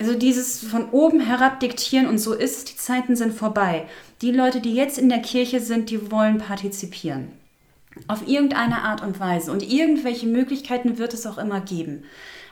Also 0.00 0.14
dieses 0.14 0.58
von 0.58 0.90
oben 0.90 1.20
herab 1.20 1.60
diktieren 1.60 2.08
und 2.08 2.18
so 2.18 2.32
ist 2.34 2.70
die 2.70 2.76
Zeiten 2.76 3.14
sind 3.14 3.32
vorbei. 3.32 3.86
Die 4.22 4.30
Leute, 4.30 4.60
die 4.60 4.74
jetzt 4.74 4.98
in 4.98 5.08
der 5.08 5.20
Kirche 5.20 5.60
sind, 5.60 5.90
die 5.90 6.12
wollen 6.12 6.38
partizipieren. 6.38 7.32
Auf 8.06 8.26
irgendeine 8.26 8.82
Art 8.82 9.02
und 9.02 9.18
Weise. 9.18 9.50
Und 9.50 9.68
irgendwelche 9.68 10.26
Möglichkeiten 10.26 10.96
wird 10.96 11.12
es 11.12 11.26
auch 11.26 11.38
immer 11.38 11.60
geben. 11.60 12.04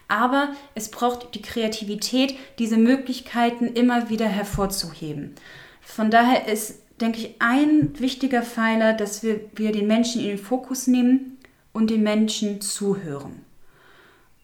Aber 0.09 0.49
es 0.75 0.91
braucht 0.91 1.37
die 1.37 1.43
Kreativität, 1.43 2.35
diese 2.59 2.77
Möglichkeiten 2.77 3.67
immer 3.67 4.11
wieder 4.11 4.27
hervorzuheben. 4.27 5.37
Von 5.81 6.11
daher 6.11 6.49
ist, 6.49 6.81
denke 7.00 7.21
ich, 7.21 7.37
ein 7.39 7.99
wichtiger 8.00 8.43
Pfeiler, 8.43 8.93
dass 8.93 9.23
wir, 9.23 9.41
wir 9.55 9.71
den 9.71 9.87
Menschen 9.87 10.21
in 10.21 10.29
den 10.29 10.39
Fokus 10.39 10.89
nehmen 10.89 11.39
und 11.73 11.91
den 11.91 12.03
Menschen 12.03 12.61
zuhören. 12.61 13.45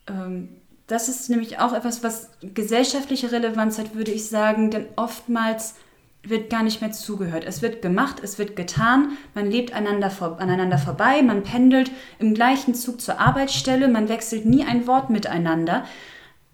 Ähm, 0.07 0.49
das 0.87 1.09
ist 1.09 1.29
nämlich 1.29 1.59
auch 1.59 1.73
etwas, 1.73 2.05
was 2.05 2.31
gesellschaftliche 2.55 3.33
Relevanz 3.33 3.79
hat, 3.79 3.97
würde 3.97 4.13
ich 4.13 4.29
sagen, 4.29 4.71
denn 4.71 4.87
oftmals 4.95 5.75
wird 6.29 6.51
gar 6.51 6.63
nicht 6.63 6.81
mehr 6.81 6.93
zugehört. 6.93 7.45
Es 7.47 7.63
wird 7.63 7.83
gemacht, 7.83 8.17
es 8.23 8.39
wird 8.39 8.57
getan, 8.57 9.17
man 9.35 9.51
lebt 9.51 9.73
einander 9.73 10.11
vor, 10.11 10.41
aneinander 10.41 10.79
vorbei, 10.79 11.23
man 11.23 11.43
pendelt 11.43 11.91
im 12.19 12.35
gleichen 12.35 12.75
Zug 12.75 13.01
zur 13.01 13.21
Arbeitsstelle, 13.21 13.89
man 13.89 14.09
wechselt 14.09 14.47
nie 14.47 14.65
ein 14.65 14.87
Wort 14.87 15.11
miteinander, 15.11 15.85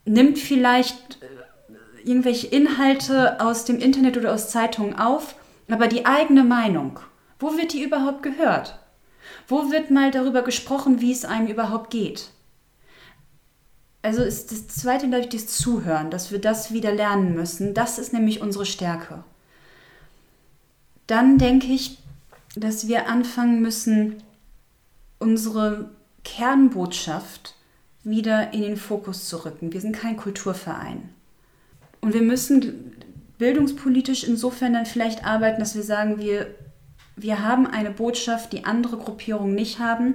nimmt 0.05 0.39
vielleicht 0.39 1.19
äh, 1.23 2.09
irgendwelche 2.09 2.49
Inhalte 2.49 3.41
aus 3.41 3.65
dem 3.65 3.79
Internet 3.79 4.17
oder 4.17 4.33
aus 4.33 4.51
Zeitungen 4.51 4.99
auf, 4.99 5.37
aber 5.69 5.87
die 5.87 6.07
eigene 6.07 6.45
Meinung, 6.45 7.01
wo 7.39 7.57
wird 7.57 7.73
die 7.73 7.83
überhaupt 7.83 8.23
gehört? 8.23 8.79
Wo 9.49 9.71
wird 9.71 9.91
mal 9.91 10.11
darüber 10.11 10.43
gesprochen, 10.43 11.01
wie 11.01 11.13
es 11.13 11.25
einem 11.25 11.47
überhaupt 11.47 11.91
geht? 11.91 12.31
Also 14.03 14.23
ist 14.23 14.51
das 14.51 14.67
zweite, 14.67 15.09
glaube 15.09 15.25
ich, 15.25 15.29
das 15.29 15.47
Zuhören, 15.47 16.11
dass 16.11 16.33
wir 16.33 16.41
das 16.41 16.73
wieder 16.73 16.93
lernen 16.93 17.35
müssen. 17.35 17.73
Das 17.73 17.99
ist 17.99 18.13
nämlich 18.13 18.41
unsere 18.41 18.67
Stärke. 18.67 19.23
Dann 21.13 21.37
denke 21.37 21.67
ich, 21.67 21.99
dass 22.57 22.89
wir 22.89 23.07
anfangen 23.07 23.61
müssen, 23.61 24.23
unsere 25.19 25.91
Kernbotschaft 26.25 27.55
wieder 28.03 28.55
in 28.55 28.63
den 28.63 28.79
Fokus 28.79 29.29
zu 29.29 29.45
rücken. 29.45 29.75
Wir 29.75 29.83
sind 29.83 29.95
kein 29.95 30.17
Kulturverein. 30.17 31.11
Und 32.01 32.15
wir 32.15 32.23
müssen 32.23 32.97
bildungspolitisch 33.37 34.25
insofern 34.25 34.73
dann 34.73 34.87
vielleicht 34.87 35.27
arbeiten, 35.27 35.61
dass 35.61 35.75
wir 35.75 35.83
sagen, 35.83 36.19
wir, 36.19 36.55
wir 37.17 37.43
haben 37.47 37.67
eine 37.67 37.91
Botschaft, 37.91 38.55
die 38.55 38.65
andere 38.65 38.97
Gruppierungen 38.97 39.55
nicht 39.55 39.81
haben. 39.81 40.15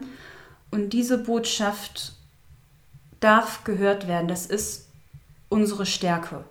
Und 0.71 0.93
diese 0.93 1.19
Botschaft 1.19 2.13
darf 3.19 3.63
gehört 3.65 4.07
werden. 4.07 4.27
Das 4.27 4.47
ist 4.47 4.87
unsere 5.47 5.85
Stärke. 5.85 6.43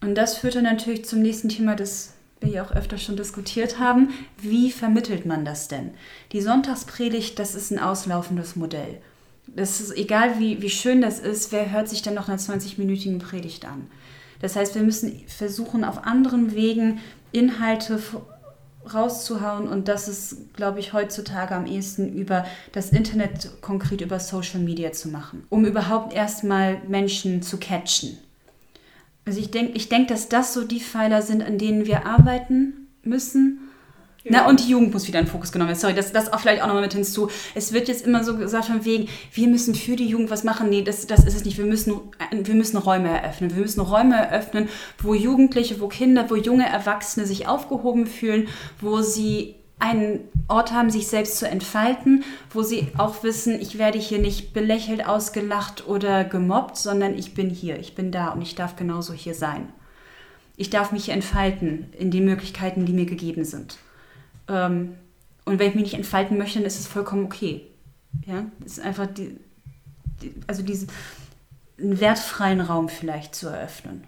Und 0.00 0.14
das 0.14 0.38
führt 0.38 0.54
dann 0.54 0.64
natürlich 0.64 1.04
zum 1.04 1.20
nächsten 1.20 1.50
Thema, 1.50 1.76
das 1.76 2.13
wir 2.44 2.52
ja 2.52 2.64
auch 2.64 2.72
öfter 2.72 2.98
schon 2.98 3.16
diskutiert 3.16 3.78
haben. 3.78 4.10
Wie 4.38 4.70
vermittelt 4.70 5.26
man 5.26 5.44
das 5.44 5.68
denn? 5.68 5.90
Die 6.32 6.40
Sonntagspredigt, 6.40 7.38
das 7.38 7.54
ist 7.54 7.70
ein 7.70 7.78
auslaufendes 7.78 8.56
Modell. 8.56 9.00
Das 9.46 9.80
ist 9.80 9.96
egal, 9.96 10.38
wie, 10.38 10.62
wie 10.62 10.70
schön 10.70 11.00
das 11.00 11.18
ist, 11.18 11.52
wer 11.52 11.70
hört 11.70 11.88
sich 11.88 12.02
denn 12.02 12.14
noch 12.14 12.28
einer 12.28 12.38
20-minütigen 12.38 13.18
Predigt 13.18 13.64
an? 13.64 13.88
Das 14.40 14.56
heißt, 14.56 14.74
wir 14.74 14.82
müssen 14.82 15.22
versuchen, 15.26 15.84
auf 15.84 16.04
anderen 16.04 16.54
Wegen 16.54 17.00
Inhalte 17.32 18.00
rauszuhauen 18.92 19.68
und 19.68 19.88
das 19.88 20.08
ist, 20.08 20.54
glaube 20.54 20.80
ich, 20.80 20.92
heutzutage 20.92 21.54
am 21.54 21.66
ehesten 21.66 22.12
über 22.12 22.44
das 22.72 22.90
Internet, 22.90 23.62
konkret 23.62 24.00
über 24.00 24.20
Social 24.20 24.60
Media 24.60 24.92
zu 24.92 25.08
machen, 25.08 25.44
um 25.48 25.64
überhaupt 25.64 26.12
erstmal 26.12 26.82
Menschen 26.86 27.42
zu 27.42 27.56
catchen. 27.56 28.18
Also 29.24 29.40
ich 29.40 29.50
denke, 29.50 29.72
ich 29.72 29.88
denk, 29.88 30.08
dass 30.08 30.28
das 30.28 30.52
so 30.52 30.64
die 30.64 30.80
Pfeiler 30.80 31.22
sind, 31.22 31.42
an 31.42 31.58
denen 31.58 31.86
wir 31.86 32.06
arbeiten 32.06 32.88
müssen 33.02 33.64
na, 34.26 34.48
und 34.48 34.60
die 34.60 34.70
Jugend 34.70 34.92
muss 34.92 35.06
wieder 35.06 35.18
in 35.18 35.26
den 35.26 35.30
Fokus 35.30 35.52
genommen 35.52 35.68
werden. 35.68 35.78
Sorry, 35.78 35.94
das, 35.94 36.12
das 36.12 36.32
auch 36.32 36.40
vielleicht 36.40 36.62
auch 36.62 36.66
nochmal 36.66 36.82
mit 36.82 36.94
hinzu. 36.94 37.28
Es 37.54 37.74
wird 37.74 37.88
jetzt 37.88 38.06
immer 38.06 38.24
so 38.24 38.36
gesagt 38.36 38.66
von 38.66 38.84
wegen, 38.84 39.08
wir 39.34 39.48
müssen 39.48 39.74
für 39.74 39.96
die 39.96 40.06
Jugend 40.06 40.30
was 40.30 40.44
machen. 40.44 40.70
Nee, 40.70 40.82
das, 40.82 41.06
das 41.06 41.24
ist 41.24 41.36
es 41.36 41.44
nicht. 41.44 41.58
Wir 41.58 41.66
müssen, 41.66 42.00
wir 42.32 42.54
müssen 42.54 42.78
Räume 42.78 43.08
eröffnen. 43.08 43.54
Wir 43.54 43.60
müssen 43.60 43.80
Räume 43.80 44.16
eröffnen, 44.16 44.68
wo 44.98 45.12
Jugendliche, 45.12 45.78
wo 45.80 45.88
Kinder, 45.88 46.30
wo 46.30 46.36
junge 46.36 46.66
Erwachsene 46.66 47.26
sich 47.26 47.46
aufgehoben 47.46 48.06
fühlen, 48.06 48.48
wo 48.80 49.02
sie 49.02 49.56
einen 49.78 50.20
Ort 50.48 50.72
haben, 50.72 50.90
sich 50.90 51.08
selbst 51.08 51.38
zu 51.38 51.48
entfalten, 51.48 52.24
wo 52.50 52.62
sie 52.62 52.88
auch 52.96 53.22
wissen, 53.22 53.60
ich 53.60 53.78
werde 53.78 53.98
hier 53.98 54.18
nicht 54.18 54.52
belächelt, 54.52 55.06
ausgelacht 55.06 55.86
oder 55.86 56.24
gemobbt, 56.24 56.76
sondern 56.76 57.14
ich 57.14 57.34
bin 57.34 57.50
hier, 57.50 57.78
ich 57.78 57.94
bin 57.94 58.12
da 58.12 58.28
und 58.28 58.42
ich 58.42 58.54
darf 58.54 58.76
genauso 58.76 59.12
hier 59.12 59.34
sein. 59.34 59.68
Ich 60.56 60.70
darf 60.70 60.92
mich 60.92 61.08
entfalten 61.08 61.92
in 61.98 62.10
den 62.10 62.24
Möglichkeiten, 62.24 62.86
die 62.86 62.92
mir 62.92 63.06
gegeben 63.06 63.44
sind. 63.44 63.78
Ähm, 64.48 64.94
und 65.44 65.58
wenn 65.58 65.68
ich 65.68 65.74
mich 65.74 65.84
nicht 65.84 65.94
entfalten 65.94 66.38
möchte, 66.38 66.58
dann 66.58 66.66
ist 66.66 66.78
es 66.78 66.86
vollkommen 66.86 67.24
okay. 67.24 67.66
Ja, 68.26 68.46
es 68.64 68.78
ist 68.78 68.84
einfach 68.84 69.06
die, 69.06 69.36
die, 70.22 70.32
also 70.46 70.62
diesen 70.62 70.88
wertfreien 71.76 72.60
Raum 72.60 72.88
vielleicht 72.88 73.34
zu 73.34 73.48
eröffnen. 73.48 74.04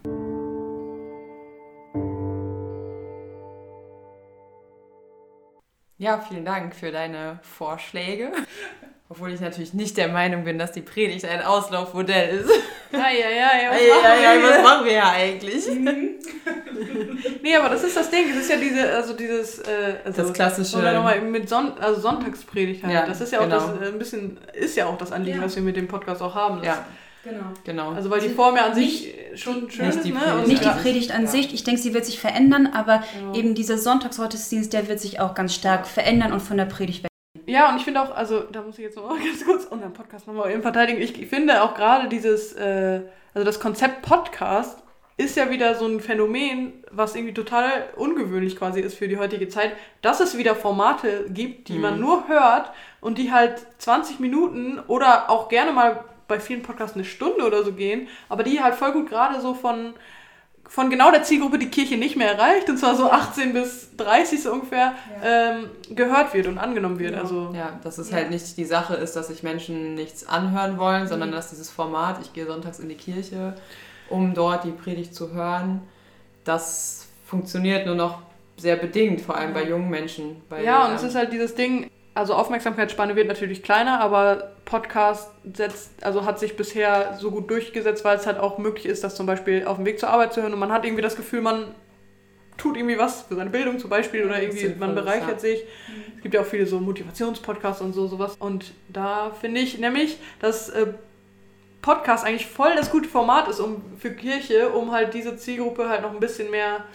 Ja, 5.98 6.20
vielen 6.20 6.44
Dank 6.44 6.74
für 6.74 6.92
deine 6.92 7.40
Vorschläge. 7.42 8.32
Obwohl 9.08 9.32
ich 9.32 9.40
natürlich 9.40 9.72
nicht 9.72 9.96
der 9.96 10.08
Meinung 10.08 10.42
bin, 10.42 10.58
dass 10.58 10.72
die 10.72 10.82
Predigt 10.82 11.24
ein 11.24 11.40
Auslaufmodell 11.40 12.40
ist. 12.40 12.50
Ja, 12.92 13.08
ja, 13.08 13.30
ja, 13.30 13.62
ja. 13.62 13.70
Was, 13.70 13.80
ja, 13.80 13.94
machen, 13.94 14.22
ja, 14.22 14.34
wir? 14.34 14.50
was 14.50 14.62
machen 14.62 14.84
wir 14.84 14.92
ja 14.92 15.10
eigentlich? 15.10 15.66
Mhm. 15.68 16.14
nee, 17.42 17.54
aber 17.54 17.68
das 17.68 17.84
ist 17.84 17.96
das 17.96 18.10
Ding. 18.10 18.28
Das 18.30 18.38
ist 18.42 18.50
ja 18.50 18.56
diese, 18.56 18.92
also 18.92 19.14
dieses, 19.14 19.60
äh, 19.60 19.94
also 20.04 20.22
das 20.22 20.32
klassische. 20.32 20.76
Oder 20.78 20.92
nochmal 20.92 21.20
mit 21.20 21.48
Son 21.48 21.78
also 21.78 22.00
Sonntagspredigt 22.00 22.82
halt. 22.82 22.94
Ja, 22.94 23.06
das 23.06 23.20
ist 23.20 23.32
ja 23.32 23.38
auch 23.38 23.44
genau. 23.44 23.68
das, 23.68 23.80
äh, 23.80 23.92
ein 23.92 23.98
bisschen, 23.98 24.40
ist 24.52 24.76
ja 24.76 24.86
auch 24.86 24.98
das 24.98 25.12
Anliegen, 25.12 25.38
ja. 25.38 25.44
was 25.44 25.54
wir 25.54 25.62
mit 25.62 25.76
dem 25.76 25.86
Podcast 25.86 26.20
auch 26.20 26.34
haben. 26.34 26.64
ja. 26.64 26.84
Genau. 27.28 27.44
genau. 27.64 27.90
Also 27.90 28.10
weil 28.10 28.20
die 28.20 28.28
Form 28.28 28.56
ja 28.56 28.66
an 28.66 28.74
sich 28.74 29.12
schon 29.34 29.68
schön 29.70 29.88
ist. 29.88 30.04
Die 30.04 30.12
ne? 30.12 30.44
nicht 30.46 30.64
die 30.64 30.68
Predigt 30.68 31.12
an 31.12 31.22
ja. 31.22 31.28
sich. 31.28 31.52
Ich 31.52 31.64
denke, 31.64 31.80
sie 31.80 31.92
wird 31.92 32.04
sich 32.04 32.20
verändern, 32.20 32.68
aber 32.72 33.02
genau. 33.18 33.34
eben 33.34 33.54
dieser 33.54 33.78
Sonntagsgottesdienst, 33.78 34.72
der 34.72 34.88
wird 34.88 35.00
sich 35.00 35.18
auch 35.20 35.34
ganz 35.34 35.54
stark 35.54 35.86
verändern 35.86 36.32
und 36.32 36.40
von 36.40 36.56
der 36.56 36.66
Predigt 36.66 37.02
weg. 37.02 37.10
Ja, 37.46 37.70
und 37.70 37.76
ich 37.76 37.84
finde 37.84 38.02
auch, 38.02 38.14
also 38.14 38.40
da 38.40 38.62
muss 38.62 38.78
ich 38.78 38.84
jetzt 38.84 38.96
noch 38.96 39.08
mal 39.08 39.18
ganz 39.24 39.44
kurz 39.44 39.64
unseren 39.64 39.92
Podcast 39.92 40.26
nochmal 40.26 40.50
eben 40.50 40.62
verteidigen. 40.62 41.00
Ich 41.00 41.14
finde 41.26 41.62
auch 41.62 41.74
gerade 41.74 42.08
dieses, 42.08 42.52
äh, 42.52 43.02
also 43.34 43.44
das 43.44 43.60
Konzept 43.60 44.02
Podcast 44.02 44.82
ist 45.18 45.36
ja 45.36 45.50
wieder 45.50 45.74
so 45.74 45.86
ein 45.86 46.00
Phänomen, 46.00 46.84
was 46.90 47.14
irgendwie 47.14 47.32
total 47.34 47.88
ungewöhnlich 47.96 48.56
quasi 48.56 48.80
ist 48.80 48.98
für 48.98 49.08
die 49.08 49.16
heutige 49.16 49.48
Zeit, 49.48 49.72
dass 50.02 50.20
es 50.20 50.36
wieder 50.36 50.54
Formate 50.54 51.26
gibt, 51.30 51.68
die 51.68 51.74
mhm. 51.74 51.80
man 51.80 52.00
nur 52.00 52.28
hört 52.28 52.70
und 53.00 53.16
die 53.18 53.32
halt 53.32 53.66
20 53.78 54.20
Minuten 54.20 54.78
oder 54.78 55.30
auch 55.30 55.48
gerne 55.48 55.72
mal 55.72 56.04
bei 56.28 56.40
vielen 56.40 56.62
Podcasts 56.62 56.96
eine 56.96 57.04
Stunde 57.04 57.46
oder 57.46 57.64
so 57.64 57.72
gehen, 57.72 58.08
aber 58.28 58.42
die 58.42 58.60
halt 58.60 58.74
voll 58.74 58.92
gut 58.92 59.08
gerade 59.08 59.40
so 59.40 59.54
von 59.54 59.94
von 60.68 60.90
genau 60.90 61.10
der 61.10 61.22
Zielgruppe 61.22 61.58
die 61.58 61.68
Kirche 61.68 61.96
nicht 61.96 62.16
mehr 62.16 62.32
erreicht, 62.32 62.68
und 62.68 62.76
zwar 62.78 62.96
so 62.96 63.10
18 63.10 63.52
bis 63.52 63.96
30 63.96 64.42
so 64.42 64.52
ungefähr, 64.52 64.94
ja. 65.22 65.52
ähm, 65.52 65.70
gehört 65.90 66.34
wird 66.34 66.46
und 66.46 66.58
angenommen 66.58 66.98
wird. 66.98 67.14
Ja. 67.14 67.20
Also, 67.20 67.52
ja, 67.54 67.78
dass 67.82 67.98
es 67.98 68.10
ja. 68.10 68.16
halt 68.16 68.30
nicht 68.30 68.56
die 68.56 68.64
Sache 68.64 68.94
ist, 68.94 69.14
dass 69.14 69.28
sich 69.28 69.42
Menschen 69.42 69.94
nichts 69.94 70.26
anhören 70.26 70.78
wollen, 70.78 71.06
sondern 71.06 71.30
mhm. 71.30 71.34
dass 71.34 71.50
dieses 71.50 71.70
Format, 71.70 72.18
ich 72.20 72.32
gehe 72.32 72.46
sonntags 72.46 72.78
in 72.78 72.88
die 72.88 72.96
Kirche, 72.96 73.54
um 74.08 74.34
dort 74.34 74.64
die 74.64 74.72
Predigt 74.72 75.14
zu 75.14 75.32
hören, 75.32 75.82
das 76.44 77.06
funktioniert 77.24 77.86
nur 77.86 77.94
noch 77.94 78.22
sehr 78.56 78.76
bedingt, 78.76 79.20
vor 79.20 79.36
allem 79.36 79.52
bei 79.52 79.64
jungen 79.68 79.90
Menschen. 79.90 80.42
Ja, 80.64 80.84
und 80.84 80.90
ähm, 80.90 80.96
es 80.96 81.02
ist 81.02 81.14
halt 81.14 81.32
dieses 81.32 81.54
Ding, 81.54 81.90
also 82.16 82.32
Aufmerksamkeitsspanne 82.32 83.14
wird 83.14 83.28
natürlich 83.28 83.62
kleiner, 83.62 84.00
aber 84.00 84.54
Podcast 84.64 85.30
setzt, 85.52 86.02
also 86.02 86.24
hat 86.24 86.38
sich 86.38 86.56
bisher 86.56 87.14
so 87.20 87.30
gut 87.30 87.50
durchgesetzt, 87.50 88.06
weil 88.06 88.16
es 88.16 88.26
halt 88.26 88.38
auch 88.38 88.56
möglich 88.56 88.86
ist, 88.86 89.04
das 89.04 89.14
zum 89.14 89.26
Beispiel 89.26 89.66
auf 89.66 89.76
dem 89.76 89.84
Weg 89.84 90.00
zur 90.00 90.08
Arbeit 90.08 90.32
zu 90.32 90.40
hören 90.40 90.54
und 90.54 90.58
man 90.58 90.72
hat 90.72 90.86
irgendwie 90.86 91.02
das 91.02 91.14
Gefühl, 91.14 91.42
man 91.42 91.74
tut 92.56 92.78
irgendwie 92.78 92.96
was 92.96 93.22
für 93.22 93.34
seine 93.34 93.50
Bildung 93.50 93.78
zum 93.78 93.90
Beispiel 93.90 94.24
oder 94.24 94.40
irgendwie 94.40 94.74
man 94.78 94.94
bereichert 94.94 95.28
ja. 95.28 95.38
sich. 95.38 95.64
Es 96.16 96.22
gibt 96.22 96.34
ja 96.34 96.40
auch 96.40 96.46
viele 96.46 96.66
so 96.66 96.80
Motivationspodcasts 96.80 97.82
und 97.82 97.92
so 97.92 98.06
sowas 98.06 98.34
und 98.38 98.72
da 98.88 99.30
finde 99.38 99.60
ich 99.60 99.78
nämlich, 99.78 100.18
dass 100.40 100.70
äh, 100.70 100.86
Podcast 101.82 102.24
eigentlich 102.24 102.46
voll 102.46 102.74
das 102.76 102.90
gute 102.90 103.10
Format 103.10 103.46
ist 103.48 103.60
um 103.60 103.82
für 103.98 104.10
Kirche, 104.10 104.70
um 104.70 104.90
halt 104.90 105.12
diese 105.12 105.36
Zielgruppe 105.36 105.90
halt 105.90 106.00
noch 106.00 106.14
ein 106.14 106.20
bisschen 106.20 106.50
mehr 106.50 106.86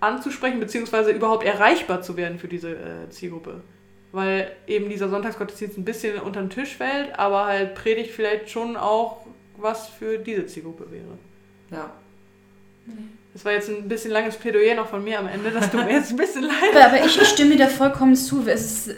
anzusprechen 0.00 0.58
beziehungsweise 0.58 1.10
überhaupt 1.10 1.44
erreichbar 1.44 2.00
zu 2.00 2.16
werden 2.16 2.38
für 2.38 2.48
diese 2.48 2.70
äh, 2.70 3.10
Zielgruppe 3.10 3.60
weil 4.12 4.50
eben 4.66 4.88
dieser 4.88 5.08
Sonntagsgottesdienst 5.08 5.78
ein 5.78 5.84
bisschen 5.84 6.18
unter 6.20 6.40
den 6.40 6.50
Tisch 6.50 6.76
fällt, 6.76 7.18
aber 7.18 7.46
halt 7.46 7.74
Predigt 7.74 8.10
vielleicht 8.10 8.50
schon 8.50 8.76
auch 8.76 9.26
was 9.56 9.88
für 9.88 10.18
diese 10.18 10.46
Zielgruppe 10.46 10.90
wäre. 10.90 11.18
Ja. 11.70 11.90
Das 13.34 13.44
war 13.44 13.52
jetzt 13.52 13.68
ein 13.68 13.88
bisschen 13.88 14.10
langes 14.10 14.36
Plädoyer 14.36 14.74
noch 14.74 14.88
von 14.88 15.04
mir 15.04 15.18
am 15.18 15.28
Ende, 15.28 15.50
das 15.50 15.70
tut 15.70 15.84
mir 15.84 15.92
jetzt 15.92 16.10
ein 16.10 16.16
bisschen 16.16 16.42
leid. 16.44 16.74
Aber 16.74 17.04
ich, 17.04 17.20
ich 17.20 17.28
stimme 17.28 17.56
dir 17.56 17.66
da 17.66 17.68
vollkommen 17.68 18.16
zu. 18.16 18.44
Es 18.46 18.88
ist, 18.88 18.96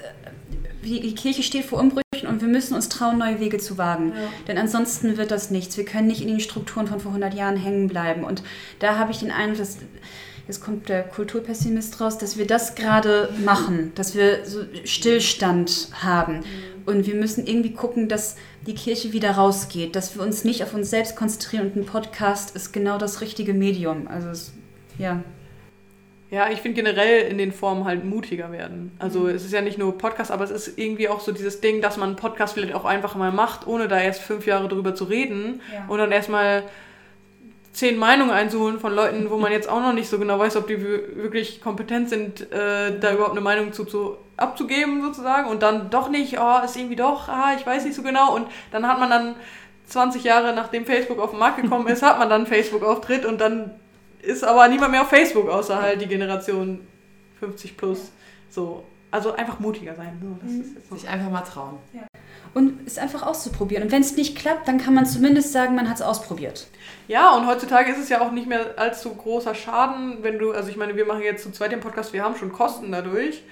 die 0.83 1.15
Kirche 1.15 1.43
steht 1.43 1.65
vor 1.65 1.81
Umbrüchen 1.81 2.29
und 2.29 2.41
wir 2.41 2.49
müssen 2.49 2.75
uns 2.75 2.89
trauen, 2.89 3.19
neue 3.19 3.41
Wege 3.41 3.59
zu 3.59 3.77
wagen. 3.77 4.13
Ja. 4.15 4.29
Denn 4.47 4.59
ansonsten 4.59 5.17
wird 5.17 5.31
das 5.31 5.51
nichts. 5.51 5.77
Wir 5.77 5.85
können 5.85 6.07
nicht 6.07 6.23
in 6.23 6.29
den 6.29 6.41
Strukturen 6.41 6.87
von 6.87 7.01
vor 7.01 7.11
100 7.11 7.35
Jahren 7.35 7.57
hängen 7.57 7.89
bleiben. 7.89 8.25
Und 8.25 8.43
da 8.79 8.97
habe 8.97 9.11
ich 9.11 9.19
den 9.19 9.31
Eindruck, 9.31 9.59
dass 9.59 9.79
jetzt 10.51 10.65
kommt 10.65 10.89
der 10.89 11.05
Kulturpessimist 11.05 12.01
raus, 12.01 12.19
dass 12.19 12.37
wir 12.37 12.45
das 12.45 12.75
gerade 12.75 13.33
machen, 13.45 13.93
dass 13.95 14.17
wir 14.17 14.45
so 14.45 14.65
Stillstand 14.85 15.91
haben. 16.03 16.41
Und 16.87 17.07
wir 17.07 17.15
müssen 17.15 17.47
irgendwie 17.47 17.73
gucken, 17.73 18.09
dass 18.09 18.35
die 18.67 18.75
Kirche 18.75 19.13
wieder 19.13 19.31
rausgeht, 19.33 19.95
dass 19.95 20.17
wir 20.17 20.23
uns 20.23 20.43
nicht 20.43 20.65
auf 20.65 20.75
uns 20.75 20.91
selbst 20.91 21.15
konzentrieren 21.15 21.69
und 21.69 21.77
ein 21.77 21.87
Podcast 21.87 22.57
ist 22.57 22.73
genau 22.73 22.99
das 22.99 23.21
richtige 23.21 23.55
Medium. 23.55 24.09
Also 24.09 24.31
es, 24.31 24.53
ja. 24.99 25.23
Ja, 26.33 26.49
ich 26.51 26.61
finde 26.61 26.83
generell 26.83 27.31
in 27.31 27.39
den 27.39 27.53
Formen 27.53 27.85
halt 27.85 28.05
mutiger 28.05 28.51
werden. 28.51 28.91
Also 28.99 29.21
mhm. 29.21 29.29
es 29.29 29.45
ist 29.45 29.53
ja 29.53 29.63
nicht 29.63 29.79
nur 29.79 29.97
Podcast, 29.99 30.33
aber 30.33 30.43
es 30.43 30.51
ist 30.51 30.79
irgendwie 30.79 31.09
auch 31.09 31.21
so 31.21 31.31
dieses 31.31 31.61
Ding, 31.61 31.81
dass 31.81 31.97
man 31.97 32.09
einen 32.09 32.17
Podcast 32.17 32.55
vielleicht 32.55 32.75
auch 32.75 32.85
einfach 32.85 33.15
mal 33.15 33.31
macht, 33.31 33.69
ohne 33.69 33.87
da 33.87 34.01
erst 34.01 34.23
fünf 34.23 34.47
Jahre 34.47 34.67
drüber 34.67 34.97
zu 34.97 35.05
reden 35.05 35.61
ja. 35.73 35.85
und 35.87 35.99
dann 35.99 36.11
erstmal 36.11 36.65
zehn 37.73 37.99
Meinungen 37.99 38.33
einzuholen 38.33 38.81
von 38.81 38.95
Leuten, 38.95 39.31
wo 39.31 39.37
man 39.37 39.53
jetzt 39.53 39.69
auch 39.69 39.81
noch 39.81 39.93
nicht 39.93 40.09
so 40.09 40.19
genau 40.19 40.39
weiß, 40.39 40.57
ob 40.57 40.67
die 40.67 40.83
wirklich 40.83 41.61
kompetent 41.61 42.09
sind, 42.09 42.51
äh, 42.53 42.99
da 42.99 43.13
überhaupt 43.13 43.33
eine 43.33 43.41
Meinung 43.41 43.73
zu, 43.73 43.85
zu 43.85 44.17
abzugeben 44.37 45.03
sozusagen 45.03 45.49
und 45.49 45.63
dann 45.63 45.91
doch 45.91 46.09
nicht, 46.09 46.39
oh, 46.41 46.65
ist 46.65 46.77
irgendwie 46.77 46.97
doch, 46.97 47.29
ah, 47.29 47.55
ich 47.57 47.65
weiß 47.65 47.85
nicht 47.85 47.95
so 47.95 48.03
genau 48.03 48.35
und 48.35 48.47
dann 48.73 48.87
hat 48.89 48.99
man 48.99 49.11
dann 49.11 49.37
20 49.87 50.25
Jahre 50.25 50.55
nachdem 50.55 50.85
Facebook 50.85 51.19
auf 51.21 51.31
den 51.31 51.39
Markt 51.39 51.63
gekommen 51.63 51.87
ist, 51.87 52.03
hat 52.03 52.19
man 52.19 52.29
dann 52.29 52.47
Facebook-Auftritt 52.47 53.25
und 53.25 53.41
dann 53.41 53.73
ist 54.23 54.45
aber 54.45 54.69
niemand 54.69 54.91
mehr 54.93 55.03
auf 55.03 55.09
Facebook, 55.09 55.49
außer 55.49 55.81
halt 55.81 56.01
die 56.01 56.07
Generation 56.07 56.87
50 57.39 57.77
plus. 57.77 58.13
So, 58.51 58.85
also 59.11 59.33
einfach 59.33 59.61
mutiger 59.61 59.95
sein. 59.95 60.21
So, 60.21 60.49
so. 60.89 60.97
Sich 60.97 61.09
einfach 61.09 61.31
mal 61.31 61.43
trauen. 61.43 61.79
Ja 61.93 62.10
und 62.55 62.87
es 62.87 62.99
einfach 62.99 63.23
auszuprobieren. 63.23 63.85
Und 63.85 63.93
wenn 63.93 64.03
es 64.03 64.17
nicht 64.17 64.37
klappt, 64.37 64.67
dann 64.67 64.79
kann 64.79 64.95
man 64.95 65.07
zumindest 65.07 65.53
sagen, 65.53 65.75
man 65.75 65.89
hat 65.89 65.97
es 65.97 66.03
ausprobiert. 66.03 66.67
Ja, 67.09 67.37
und 67.37 67.47
heutzutage 67.47 67.91
ist 67.91 67.99
es 67.99 68.09
ja 68.09 68.21
auch 68.21 68.33
nicht 68.33 68.49
mehr 68.49 68.75
allzu 68.77 69.15
großer 69.15 69.55
Schaden, 69.55 70.19
wenn 70.23 70.39
du, 70.39 70.53
also 70.53 70.69
ich 70.69 70.77
meine, 70.77 70.97
wir 70.97 71.07
machen 71.07 71.23
jetzt 71.23 71.43
zu 71.43 71.53
zweit 71.53 71.73
den 71.73 71.81
Podcast, 71.81 72.13
wir 72.13 72.23
haben 72.23 72.37
schon 72.37 72.53
Kosten 72.53 72.93
dadurch. 72.93 73.43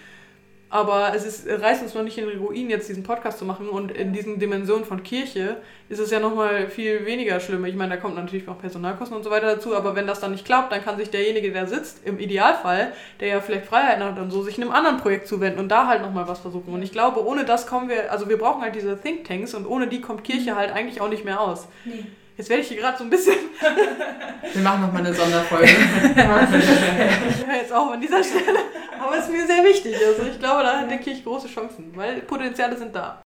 Aber 0.70 1.12
es 1.14 1.24
ist, 1.24 1.48
reißt 1.48 1.82
uns 1.82 1.94
noch 1.94 2.02
nicht 2.02 2.18
in 2.18 2.28
den 2.28 2.38
Ruin, 2.40 2.68
jetzt 2.68 2.88
diesen 2.88 3.02
Podcast 3.02 3.38
zu 3.38 3.46
machen. 3.46 3.68
Und 3.68 3.90
in 3.90 4.12
diesen 4.12 4.38
Dimensionen 4.38 4.84
von 4.84 5.02
Kirche 5.02 5.56
ist 5.88 5.98
es 5.98 6.10
ja 6.10 6.20
nochmal 6.20 6.68
viel 6.68 7.06
weniger 7.06 7.40
schlimm. 7.40 7.64
Ich 7.64 7.74
meine, 7.74 7.94
da 7.94 8.00
kommt 8.00 8.16
natürlich 8.16 8.46
auch 8.48 8.58
Personalkosten 8.58 9.16
und 9.16 9.22
so 9.22 9.30
weiter 9.30 9.54
dazu. 9.54 9.74
Aber 9.74 9.96
wenn 9.96 10.06
das 10.06 10.20
dann 10.20 10.32
nicht 10.32 10.44
klappt, 10.44 10.70
dann 10.70 10.84
kann 10.84 10.98
sich 10.98 11.10
derjenige, 11.10 11.52
der 11.52 11.66
sitzt, 11.66 12.06
im 12.06 12.18
Idealfall, 12.18 12.92
der 13.20 13.28
ja 13.28 13.40
vielleicht 13.40 13.66
Freiheiten 13.66 14.04
hat 14.04 14.18
und 14.18 14.30
so, 14.30 14.42
sich 14.42 14.60
einem 14.60 14.70
anderen 14.70 14.98
Projekt 14.98 15.26
zuwenden 15.26 15.58
und 15.58 15.68
da 15.68 15.86
halt 15.86 16.02
nochmal 16.02 16.28
was 16.28 16.40
versuchen. 16.40 16.74
Und 16.74 16.82
ich 16.82 16.92
glaube, 16.92 17.24
ohne 17.24 17.46
das 17.46 17.66
kommen 17.66 17.88
wir, 17.88 18.12
also 18.12 18.28
wir 18.28 18.36
brauchen 18.36 18.60
halt 18.60 18.74
diese 18.74 19.00
Thinktanks 19.00 19.54
und 19.54 19.66
ohne 19.66 19.86
die 19.86 20.02
kommt 20.02 20.22
Kirche 20.24 20.54
halt 20.54 20.70
eigentlich 20.72 21.00
auch 21.00 21.08
nicht 21.08 21.24
mehr 21.24 21.40
aus. 21.40 21.66
Nee. 21.86 22.04
Jetzt 22.38 22.50
werde 22.50 22.62
ich 22.62 22.68
hier 22.68 22.76
gerade 22.76 22.96
so 22.96 23.02
ein 23.02 23.10
bisschen. 23.10 23.34
Wir 24.52 24.62
machen 24.62 24.82
nochmal 24.82 25.04
eine 25.04 25.12
Sonderfolge. 25.12 25.66
ja, 26.16 27.56
jetzt 27.56 27.72
auch 27.72 27.90
an 27.90 28.00
dieser 28.00 28.22
Stelle. 28.22 28.60
Aber 29.00 29.18
es 29.18 29.24
ist 29.24 29.32
mir 29.32 29.44
sehr 29.44 29.64
wichtig. 29.64 29.96
Also 29.96 30.22
ich 30.22 30.38
glaube, 30.38 30.62
da 30.62 30.84
denke 30.84 31.10
ich 31.10 31.24
große 31.24 31.48
Chancen, 31.48 31.90
weil 31.96 32.20
Potenziale 32.20 32.76
sind 32.78 32.94
da. 32.94 33.20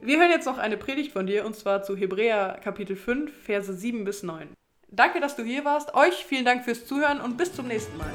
Wir 0.00 0.18
hören 0.18 0.30
jetzt 0.30 0.46
noch 0.46 0.58
eine 0.58 0.76
Predigt 0.76 1.10
von 1.10 1.26
dir 1.26 1.44
und 1.44 1.56
zwar 1.56 1.82
zu 1.82 1.96
Hebräer 1.96 2.60
Kapitel 2.62 2.94
5, 2.94 3.32
Verse 3.44 3.72
7 3.74 4.04
bis 4.04 4.22
9. 4.22 4.50
Danke, 4.88 5.18
dass 5.18 5.34
du 5.34 5.42
hier 5.42 5.64
warst. 5.64 5.94
Euch 5.94 6.24
vielen 6.24 6.44
Dank 6.44 6.64
fürs 6.64 6.86
Zuhören 6.86 7.20
und 7.20 7.36
bis 7.36 7.52
zum 7.52 7.66
nächsten 7.66 7.96
Mal. 7.98 8.12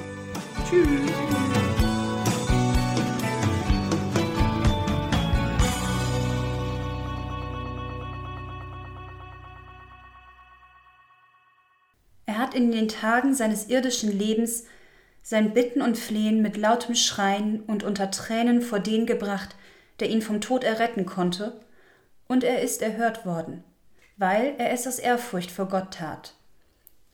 Tschüss. 0.70 1.29
In 12.60 12.72
den 12.74 12.90
Tagen 12.90 13.34
seines 13.34 13.70
irdischen 13.70 14.12
Lebens 14.12 14.66
sein 15.24 15.54
Bitten 15.54 15.82
und 15.82 15.98
Flehen 15.98 16.42
mit 16.42 16.58
lautem 16.58 16.94
Schreien 16.94 17.62
und 17.62 17.84
unter 17.84 18.12
Tränen 18.12 18.62
vor 18.62 18.80
den 18.80 19.06
gebracht, 19.06 19.56
der 20.00 20.10
ihn 20.10 20.22
vom 20.22 20.42
Tod 20.42 20.64
erretten 20.64 21.06
konnte, 21.06 21.60
und 22.28 22.44
er 22.44 22.62
ist 22.62 22.82
erhört 22.82 23.26
worden, 23.26 23.64
weil 24.18 24.56
er 24.58 24.72
es 24.72 24.86
aus 24.86 25.00
Ehrfurcht 25.00 25.52
vor 25.52 25.68
Gott 25.68 25.94
tat. 25.94 26.34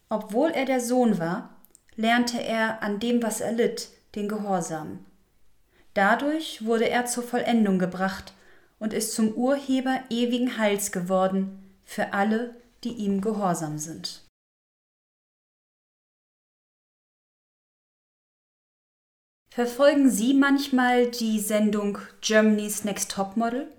Obwohl 0.09 0.49
er 0.49 0.65
der 0.65 0.81
Sohn 0.81 1.19
war, 1.19 1.55
lernte 1.95 2.41
er 2.41 2.81
an 2.81 2.99
dem, 2.99 3.21
was 3.21 3.39
er 3.39 3.51
litt, 3.51 3.89
den 4.15 4.27
Gehorsam. 4.27 5.05
Dadurch 5.93 6.65
wurde 6.65 6.89
er 6.89 7.05
zur 7.05 7.23
Vollendung 7.23 7.79
gebracht 7.79 8.33
und 8.79 8.93
ist 8.93 9.13
zum 9.13 9.33
Urheber 9.33 9.99
ewigen 10.09 10.57
Heils 10.57 10.91
geworden 10.91 11.59
für 11.85 12.13
alle, 12.13 12.55
die 12.83 12.93
ihm 12.93 13.21
gehorsam 13.21 13.77
sind. 13.77 14.24
Verfolgen 19.55 20.09
Sie 20.09 20.33
manchmal 20.33 21.07
die 21.07 21.39
Sendung 21.39 21.97
Germany's 22.19 22.83
Next 22.83 23.09
Top 23.09 23.37
Model? 23.37 23.69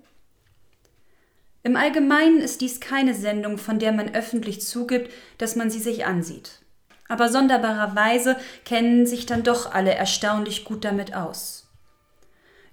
Im 1.61 1.75
Allgemeinen 1.75 2.39
ist 2.39 2.61
dies 2.61 2.79
keine 2.79 3.13
Sendung, 3.13 3.59
von 3.59 3.77
der 3.77 3.91
man 3.91 4.15
öffentlich 4.15 4.61
zugibt, 4.61 5.11
dass 5.37 5.55
man 5.55 5.69
sie 5.69 5.77
sich 5.77 6.07
ansieht. 6.07 6.63
Aber 7.07 7.29
sonderbarerweise 7.29 8.37
kennen 8.65 9.05
sich 9.05 9.27
dann 9.27 9.43
doch 9.43 9.71
alle 9.71 9.93
erstaunlich 9.93 10.65
gut 10.65 10.83
damit 10.83 11.13
aus. 11.13 11.67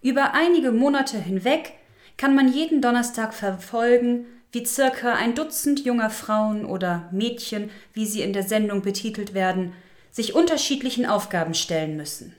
Über 0.01 0.33
einige 0.33 0.73
Monate 0.73 1.19
hinweg 1.19 1.75
kann 2.17 2.35
man 2.35 2.51
jeden 2.51 2.81
Donnerstag 2.81 3.35
verfolgen, 3.35 4.25
wie 4.51 4.65
circa 4.65 5.13
ein 5.13 5.35
Dutzend 5.35 5.85
junger 5.85 6.09
Frauen 6.09 6.65
oder 6.65 7.11
Mädchen, 7.13 7.71
wie 7.93 8.07
sie 8.07 8.23
in 8.23 8.33
der 8.33 8.45
Sendung 8.45 8.81
betitelt 8.81 9.35
werden, 9.35 9.75
sich 10.11 10.35
unterschiedlichen 10.35 11.05
Aufgaben 11.05 11.53
stellen 11.53 11.99
müssen. 11.99 12.35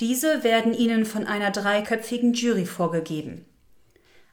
Diese 0.00 0.42
werden 0.42 0.74
ihnen 0.74 1.04
von 1.04 1.26
einer 1.26 1.50
dreiköpfigen 1.50 2.34
Jury 2.34 2.66
vorgegeben. 2.66 3.44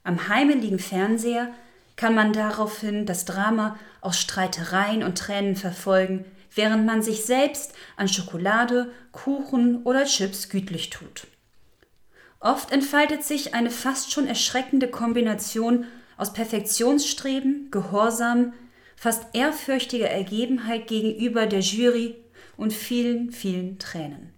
Am 0.03 0.27
heimeligen 0.27 0.79
Fernseher 0.79 1.53
kann 1.95 2.15
man 2.15 2.33
daraufhin 2.33 3.05
das 3.05 3.25
Drama 3.25 3.77
aus 4.01 4.19
Streitereien 4.19 5.03
und 5.03 5.17
Tränen 5.17 5.55
verfolgen, 5.55 6.25
während 6.55 6.85
man 6.85 7.03
sich 7.03 7.25
selbst 7.25 7.73
an 7.95 8.07
Schokolade, 8.07 8.91
Kuchen 9.11 9.83
oder 9.83 10.05
Chips 10.05 10.49
gütlich 10.49 10.89
tut. 10.89 11.27
Oft 12.39 12.71
entfaltet 12.71 13.23
sich 13.23 13.53
eine 13.53 13.69
fast 13.69 14.11
schon 14.11 14.27
erschreckende 14.27 14.87
Kombination 14.87 15.85
aus 16.17 16.33
Perfektionsstreben, 16.33 17.69
Gehorsam, 17.69 18.53
fast 18.95 19.25
ehrfürchtiger 19.33 20.09
Ergebenheit 20.09 20.87
gegenüber 20.87 21.45
der 21.45 21.59
Jury 21.59 22.15
und 22.57 22.73
vielen, 22.73 23.31
vielen 23.31 23.77
Tränen. 23.77 24.30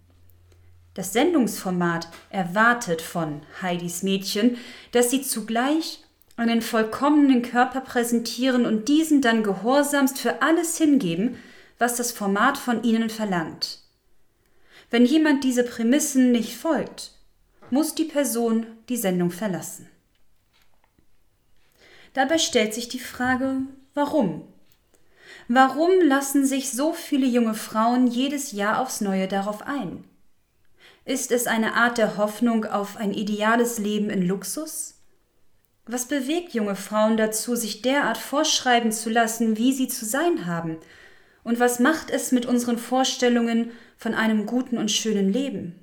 Das 0.94 1.14
Sendungsformat 1.14 2.08
erwartet 2.30 3.02
von 3.02 3.42
Heidis 3.62 4.04
Mädchen, 4.04 4.58
dass 4.92 5.10
sie 5.10 5.24
zugleich 5.24 6.04
einen 6.38 6.62
vollkommenen 6.62 7.42
Körper 7.42 7.82
präsentieren 7.82 8.66
und 8.66 8.88
diesen 8.88 9.22
dann 9.22 9.44
gehorsamst 9.44 10.20
für 10.20 10.42
alles 10.42 10.78
hingeben, 10.78 11.38
was 11.80 11.96
das 11.96 12.12
Format 12.12 12.58
von 12.58 12.84
ihnen 12.84 13.10
verlangt. 13.10 13.80
Wenn 14.90 15.06
jemand 15.06 15.44
diese 15.44 15.64
Prämissen 15.64 16.32
nicht 16.32 16.56
folgt, 16.56 17.12
muss 17.72 17.96
die 17.96 18.06
Person 18.06 18.68
die 18.90 18.98
Sendung 18.98 19.32
verlassen. 19.32 19.90
Dabei 22.14 22.38
stellt 22.38 22.76
sich 22.76 22.90
die 22.90 23.00
Frage, 23.00 23.62
warum? 23.96 24.48
Warum 25.48 25.90
lassen 26.04 26.46
sich 26.46 26.72
so 26.72 26.94
viele 26.94 27.26
junge 27.26 27.56
Frauen 27.56 28.06
jedes 28.06 28.52
Jahr 28.52 28.80
aufs 28.80 29.02
Neue 29.02 29.28
darauf 29.28 29.64
ein? 29.66 30.04
Ist 31.06 31.34
es 31.34 31.48
eine 31.48 31.74
Art 31.74 31.98
der 31.98 32.16
Hoffnung 32.16 32.64
auf 32.64 32.96
ein 32.96 33.14
ideales 33.14 33.78
Leben 33.78 34.10
in 34.10 34.26
Luxus? 34.26 35.02
Was 35.86 36.08
bewegt 36.08 36.54
junge 36.54 36.78
Frauen 36.78 37.18
dazu, 37.18 37.58
sich 37.58 37.82
derart 37.82 38.18
vorschreiben 38.18 38.94
zu 38.94 39.10
lassen, 39.10 39.58
wie 39.58 39.74
sie 39.74 39.90
zu 39.90 40.06
sein 40.06 40.46
haben? 40.46 40.78
Und 41.44 41.60
was 41.60 41.80
macht 41.80 42.10
es 42.10 42.32
mit 42.32 42.46
unseren 42.46 42.78
Vorstellungen 42.78 43.72
von 43.98 44.14
einem 44.14 44.46
guten 44.46 44.78
und 44.78 44.92
schönen 44.92 45.32
Leben? 45.32 45.83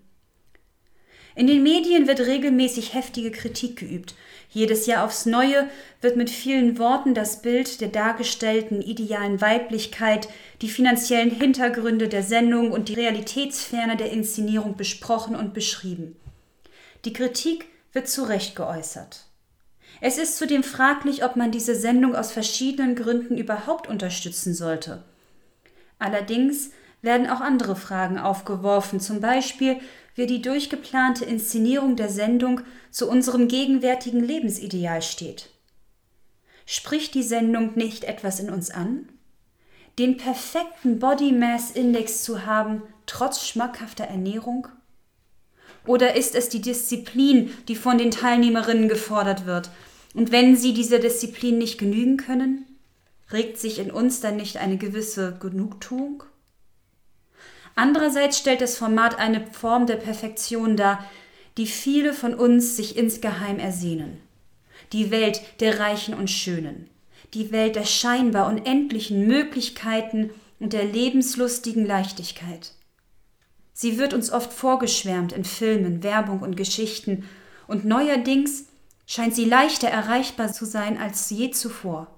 In 1.40 1.46
den 1.46 1.62
Medien 1.62 2.06
wird 2.06 2.20
regelmäßig 2.20 2.92
heftige 2.92 3.30
Kritik 3.30 3.78
geübt. 3.78 4.14
Jedes 4.50 4.84
Jahr 4.84 5.06
aufs 5.06 5.24
Neue 5.24 5.70
wird 6.02 6.16
mit 6.16 6.28
vielen 6.28 6.78
Worten 6.78 7.14
das 7.14 7.40
Bild 7.40 7.80
der 7.80 7.88
dargestellten 7.88 8.82
idealen 8.82 9.40
Weiblichkeit, 9.40 10.28
die 10.60 10.68
finanziellen 10.68 11.30
Hintergründe 11.30 12.08
der 12.08 12.22
Sendung 12.22 12.72
und 12.72 12.90
die 12.90 12.94
Realitätsferne 12.94 13.96
der 13.96 14.12
Inszenierung 14.12 14.76
besprochen 14.76 15.34
und 15.34 15.54
beschrieben. 15.54 16.14
Die 17.06 17.14
Kritik 17.14 17.64
wird 17.94 18.06
zu 18.06 18.24
Recht 18.24 18.54
geäußert. 18.54 19.24
Es 20.02 20.18
ist 20.18 20.36
zudem 20.36 20.62
fraglich, 20.62 21.24
ob 21.24 21.36
man 21.36 21.50
diese 21.52 21.74
Sendung 21.74 22.14
aus 22.14 22.32
verschiedenen 22.32 22.94
Gründen 22.94 23.38
überhaupt 23.38 23.88
unterstützen 23.88 24.52
sollte. 24.52 25.04
Allerdings 25.98 26.72
werden 27.00 27.30
auch 27.30 27.40
andere 27.40 27.76
Fragen 27.76 28.18
aufgeworfen, 28.18 29.00
zum 29.00 29.22
Beispiel, 29.22 29.80
wie 30.14 30.26
die 30.26 30.42
durchgeplante 30.42 31.24
Inszenierung 31.24 31.96
der 31.96 32.08
Sendung 32.08 32.60
zu 32.90 33.08
unserem 33.08 33.48
gegenwärtigen 33.48 34.22
Lebensideal 34.22 35.02
steht. 35.02 35.50
Spricht 36.66 37.14
die 37.14 37.22
Sendung 37.22 37.72
nicht 37.74 38.04
etwas 38.04 38.40
in 38.40 38.50
uns 38.50 38.70
an? 38.70 39.08
Den 39.98 40.16
perfekten 40.16 40.98
Body 40.98 41.32
Mass 41.32 41.72
Index 41.72 42.22
zu 42.22 42.46
haben, 42.46 42.82
trotz 43.06 43.46
schmackhafter 43.46 44.04
Ernährung? 44.04 44.68
Oder 45.86 46.14
ist 46.14 46.34
es 46.34 46.48
die 46.48 46.60
Disziplin, 46.60 47.50
die 47.68 47.74
von 47.74 47.98
den 47.98 48.10
Teilnehmerinnen 48.10 48.88
gefordert 48.88 49.46
wird? 49.46 49.70
Und 50.14 50.32
wenn 50.32 50.56
sie 50.56 50.74
dieser 50.74 50.98
Disziplin 50.98 51.58
nicht 51.58 51.78
genügen 51.78 52.16
können, 52.16 52.66
regt 53.32 53.58
sich 53.58 53.78
in 53.78 53.90
uns 53.90 54.20
dann 54.20 54.36
nicht 54.36 54.56
eine 54.56 54.76
gewisse 54.76 55.36
Genugtuung? 55.40 56.24
Andererseits 57.74 58.38
stellt 58.38 58.60
das 58.60 58.76
Format 58.76 59.18
eine 59.18 59.46
Form 59.52 59.86
der 59.86 59.96
Perfektion 59.96 60.76
dar, 60.76 61.04
die 61.56 61.66
viele 61.66 62.12
von 62.12 62.34
uns 62.34 62.76
sich 62.76 62.96
insgeheim 62.96 63.58
ersehnen. 63.58 64.20
Die 64.92 65.10
Welt 65.10 65.40
der 65.60 65.78
Reichen 65.78 66.14
und 66.14 66.30
Schönen, 66.30 66.88
die 67.34 67.52
Welt 67.52 67.76
der 67.76 67.84
scheinbar 67.84 68.48
unendlichen 68.48 69.26
Möglichkeiten 69.26 70.30
und 70.58 70.72
der 70.72 70.84
lebenslustigen 70.84 71.86
Leichtigkeit. 71.86 72.72
Sie 73.72 73.98
wird 73.98 74.12
uns 74.12 74.30
oft 74.30 74.52
vorgeschwärmt 74.52 75.32
in 75.32 75.44
Filmen, 75.44 76.02
Werbung 76.02 76.40
und 76.40 76.56
Geschichten, 76.56 77.28
und 77.66 77.84
neuerdings 77.84 78.66
scheint 79.06 79.34
sie 79.34 79.44
leichter 79.44 79.88
erreichbar 79.88 80.52
zu 80.52 80.64
sein 80.64 80.98
als 80.98 81.30
je 81.30 81.50
zuvor. 81.50 82.08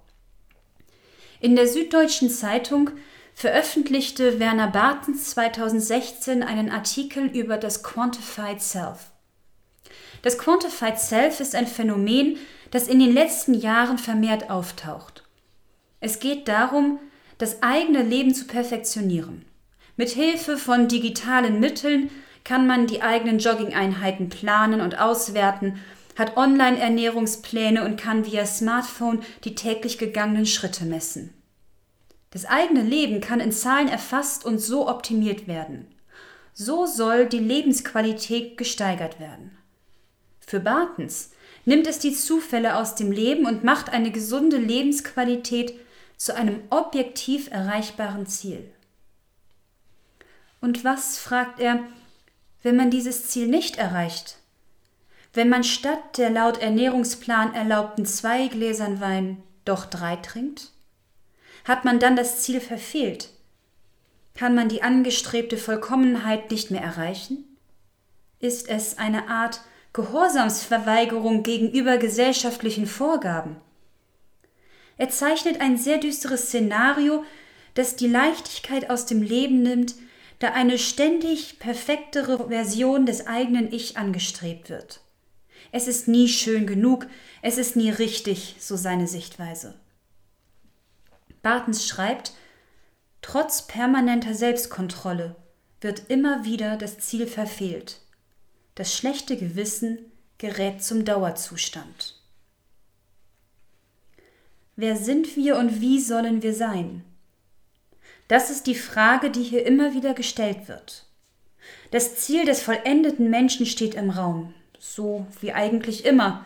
In 1.40 1.56
der 1.56 1.68
Süddeutschen 1.68 2.30
Zeitung 2.30 2.90
veröffentlichte 3.34 4.38
Werner 4.38 4.68
Bartens 4.68 5.30
2016 5.30 6.42
einen 6.42 6.70
Artikel 6.70 7.26
über 7.26 7.56
das 7.56 7.82
Quantified 7.82 8.60
Self. 8.60 9.10
Das 10.22 10.38
Quantified 10.38 10.98
Self 10.98 11.40
ist 11.40 11.54
ein 11.54 11.66
Phänomen, 11.66 12.38
das 12.70 12.88
in 12.88 13.00
den 13.00 13.12
letzten 13.12 13.54
Jahren 13.54 13.98
vermehrt 13.98 14.50
auftaucht. 14.50 15.24
Es 16.00 16.20
geht 16.20 16.48
darum, 16.48 16.98
das 17.38 17.62
eigene 17.62 18.02
Leben 18.02 18.34
zu 18.34 18.46
perfektionieren. 18.46 19.44
Mit 19.96 20.10
Hilfe 20.10 20.56
von 20.56 20.88
digitalen 20.88 21.60
Mitteln 21.60 22.10
kann 22.44 22.66
man 22.66 22.86
die 22.86 23.02
eigenen 23.02 23.38
Jogging-Einheiten 23.38 24.28
planen 24.28 24.80
und 24.80 24.98
auswerten, 24.98 25.80
hat 26.16 26.36
Online-Ernährungspläne 26.36 27.84
und 27.84 28.00
kann 28.00 28.26
via 28.26 28.46
Smartphone 28.46 29.22
die 29.44 29.54
täglich 29.54 29.98
gegangenen 29.98 30.46
Schritte 30.46 30.84
messen. 30.84 31.32
Das 32.32 32.46
eigene 32.46 32.82
Leben 32.82 33.20
kann 33.20 33.40
in 33.40 33.52
Zahlen 33.52 33.88
erfasst 33.88 34.44
und 34.44 34.58
so 34.58 34.88
optimiert 34.88 35.46
werden. 35.46 35.86
So 36.54 36.86
soll 36.86 37.26
die 37.26 37.38
Lebensqualität 37.38 38.56
gesteigert 38.56 39.20
werden. 39.20 39.56
Für 40.40 40.58
Bartens 40.58 41.32
nimmt 41.66 41.86
es 41.86 41.98
die 41.98 42.12
Zufälle 42.12 42.76
aus 42.76 42.94
dem 42.94 43.12
Leben 43.12 43.46
und 43.46 43.64
macht 43.64 43.90
eine 43.90 44.10
gesunde 44.10 44.56
Lebensqualität 44.56 45.74
zu 46.16 46.34
einem 46.34 46.60
objektiv 46.70 47.50
erreichbaren 47.50 48.26
Ziel. 48.26 48.70
Und 50.60 50.84
was, 50.84 51.18
fragt 51.18 51.60
er, 51.60 51.80
wenn 52.62 52.76
man 52.76 52.90
dieses 52.90 53.28
Ziel 53.28 53.46
nicht 53.46 53.76
erreicht? 53.76 54.38
Wenn 55.34 55.48
man 55.48 55.64
statt 55.64 56.18
der 56.18 56.30
laut 56.30 56.58
Ernährungsplan 56.58 57.54
erlaubten 57.54 58.06
zwei 58.06 58.48
Gläsern 58.48 59.00
Wein 59.00 59.42
doch 59.64 59.86
drei 59.86 60.16
trinkt? 60.16 60.71
Hat 61.64 61.84
man 61.84 61.98
dann 61.98 62.16
das 62.16 62.42
Ziel 62.42 62.60
verfehlt? 62.60 63.30
Kann 64.34 64.54
man 64.54 64.68
die 64.68 64.82
angestrebte 64.82 65.56
Vollkommenheit 65.56 66.50
nicht 66.50 66.70
mehr 66.70 66.82
erreichen? 66.82 67.44
Ist 68.40 68.68
es 68.68 68.98
eine 68.98 69.28
Art 69.28 69.60
Gehorsamsverweigerung 69.92 71.42
gegenüber 71.42 71.98
gesellschaftlichen 71.98 72.86
Vorgaben? 72.86 73.56
Er 74.96 75.10
zeichnet 75.10 75.60
ein 75.60 75.76
sehr 75.76 75.98
düsteres 75.98 76.46
Szenario, 76.46 77.24
das 77.74 77.96
die 77.96 78.08
Leichtigkeit 78.08 78.90
aus 78.90 79.06
dem 79.06 79.22
Leben 79.22 79.62
nimmt, 79.62 79.94
da 80.38 80.48
eine 80.48 80.78
ständig 80.78 81.58
perfektere 81.60 82.48
Version 82.48 83.06
des 83.06 83.26
eigenen 83.26 83.72
Ich 83.72 83.96
angestrebt 83.96 84.70
wird. 84.70 85.00
Es 85.70 85.86
ist 85.86 86.08
nie 86.08 86.28
schön 86.28 86.66
genug, 86.66 87.06
es 87.42 87.58
ist 87.58 87.76
nie 87.76 87.90
richtig, 87.90 88.56
so 88.58 88.76
seine 88.76 89.06
Sichtweise. 89.06 89.74
Bartens 91.42 91.86
schreibt, 91.86 92.32
trotz 93.20 93.66
permanenter 93.66 94.34
Selbstkontrolle 94.34 95.36
wird 95.80 96.08
immer 96.08 96.44
wieder 96.44 96.76
das 96.76 96.98
Ziel 96.98 97.26
verfehlt. 97.26 98.00
Das 98.76 98.94
schlechte 98.94 99.36
Gewissen 99.36 99.98
gerät 100.38 100.82
zum 100.82 101.04
Dauerzustand. 101.04 102.20
Wer 104.76 104.96
sind 104.96 105.36
wir 105.36 105.56
und 105.58 105.80
wie 105.80 106.00
sollen 106.00 106.42
wir 106.42 106.54
sein? 106.54 107.04
Das 108.28 108.50
ist 108.50 108.66
die 108.66 108.74
Frage, 108.74 109.30
die 109.30 109.42
hier 109.42 109.66
immer 109.66 109.92
wieder 109.92 110.14
gestellt 110.14 110.68
wird. 110.68 111.06
Das 111.90 112.16
Ziel 112.16 112.46
des 112.46 112.62
vollendeten 112.62 113.28
Menschen 113.28 113.66
steht 113.66 113.94
im 113.94 114.10
Raum, 114.10 114.54
so 114.78 115.26
wie 115.40 115.52
eigentlich 115.52 116.04
immer. 116.06 116.44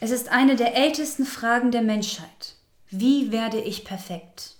Es 0.00 0.10
ist 0.10 0.28
eine 0.28 0.56
der 0.56 0.76
ältesten 0.76 1.24
Fragen 1.24 1.70
der 1.70 1.82
Menschheit. 1.82 2.56
Wie 2.92 3.30
werde 3.30 3.60
ich 3.60 3.84
perfekt? 3.84 4.56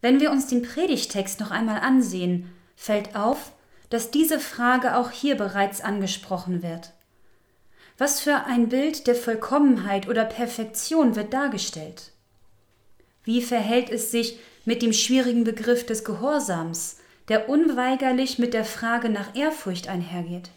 Wenn 0.00 0.18
wir 0.18 0.32
uns 0.32 0.48
den 0.48 0.62
Predigtext 0.62 1.38
noch 1.38 1.52
einmal 1.52 1.78
ansehen, 1.78 2.50
fällt 2.74 3.14
auf, 3.14 3.52
dass 3.88 4.10
diese 4.10 4.40
Frage 4.40 4.96
auch 4.96 5.12
hier 5.12 5.36
bereits 5.36 5.80
angesprochen 5.80 6.60
wird. 6.64 6.92
Was 7.98 8.20
für 8.20 8.46
ein 8.46 8.68
Bild 8.68 9.06
der 9.06 9.14
Vollkommenheit 9.14 10.08
oder 10.08 10.24
Perfektion 10.24 11.14
wird 11.14 11.32
dargestellt? 11.32 12.10
Wie 13.22 13.40
verhält 13.40 13.88
es 13.88 14.10
sich 14.10 14.40
mit 14.64 14.82
dem 14.82 14.92
schwierigen 14.92 15.44
Begriff 15.44 15.86
des 15.86 16.04
Gehorsams, 16.04 16.96
der 17.28 17.48
unweigerlich 17.48 18.40
mit 18.40 18.54
der 18.54 18.64
Frage 18.64 19.08
nach 19.08 19.36
Ehrfurcht 19.36 19.86
einhergeht? 19.86 20.50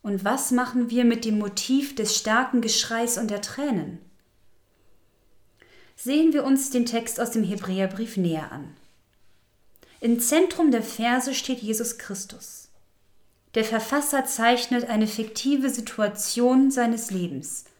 Und 0.00 0.24
was 0.24 0.50
machen 0.50 0.88
wir 0.88 1.04
mit 1.04 1.26
dem 1.26 1.38
Motiv 1.38 1.94
des 1.94 2.16
starken 2.16 2.62
Geschreis 2.62 3.18
und 3.18 3.30
der 3.30 3.42
Tränen? 3.42 3.98
Sehen 5.96 6.32
wir 6.32 6.44
uns 6.44 6.70
den 6.70 6.86
Text 6.86 7.20
aus 7.20 7.30
dem 7.32 7.42
Hebräerbrief 7.42 8.16
näher 8.16 8.52
an. 8.52 8.74
Im 10.00 10.20
Zentrum 10.20 10.70
der 10.70 10.82
Verse 10.82 11.34
steht 11.34 11.60
Jesus 11.60 11.98
Christus. 11.98 12.68
Der 13.54 13.64
Verfasser 13.64 14.26
zeichnet 14.26 14.88
eine 14.88 15.06
fiktive 15.06 15.70
Situation 15.70 16.70
seines 16.70 17.10
Lebens– 17.10 17.64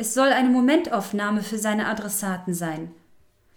es 0.00 0.14
soll 0.14 0.28
eine 0.28 0.48
Momentaufnahme 0.48 1.42
für 1.42 1.58
seine 1.58 1.86
Adressaten 1.86 2.54
sein. 2.54 2.90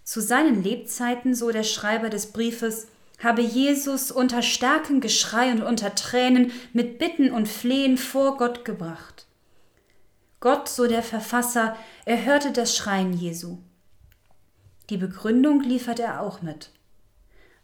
Zu 0.04 0.20
seinen 0.20 0.62
Lebzeiten, 0.62 1.36
so 1.36 1.52
der 1.52 1.64
Schreiber 1.64 2.10
des 2.10 2.34
Briefes, 2.34 2.88
habe 3.24 3.42
Jesus 3.42 4.12
unter 4.12 4.42
starkem 4.42 5.00
Geschrei 5.00 5.54
und 5.54 5.64
unter 5.64 5.96
Tränen 5.96 6.52
mit 6.74 7.00
Bitten 7.00 7.32
und 7.32 7.48
Flehen 7.48 7.96
vor 7.96 8.36
Gott 8.36 8.66
gebracht. 8.66 9.13
Gott, 10.44 10.68
so 10.68 10.88
der 10.88 11.04
Verfasser, 11.04 11.78
erhörte 12.04 12.52
das 12.52 12.76
Schreien 12.76 13.14
Jesu. 13.14 13.60
Die 14.90 14.98
Begründung 14.98 15.62
liefert 15.62 16.02
er 16.02 16.20
auch 16.20 16.42
mit. 16.42 16.72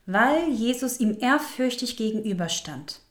Weil 0.06 0.48
Jesus 0.48 1.02
ihm 1.02 1.18
ehrfürchtig 1.20 1.98
gegenüberstand. 1.98 3.02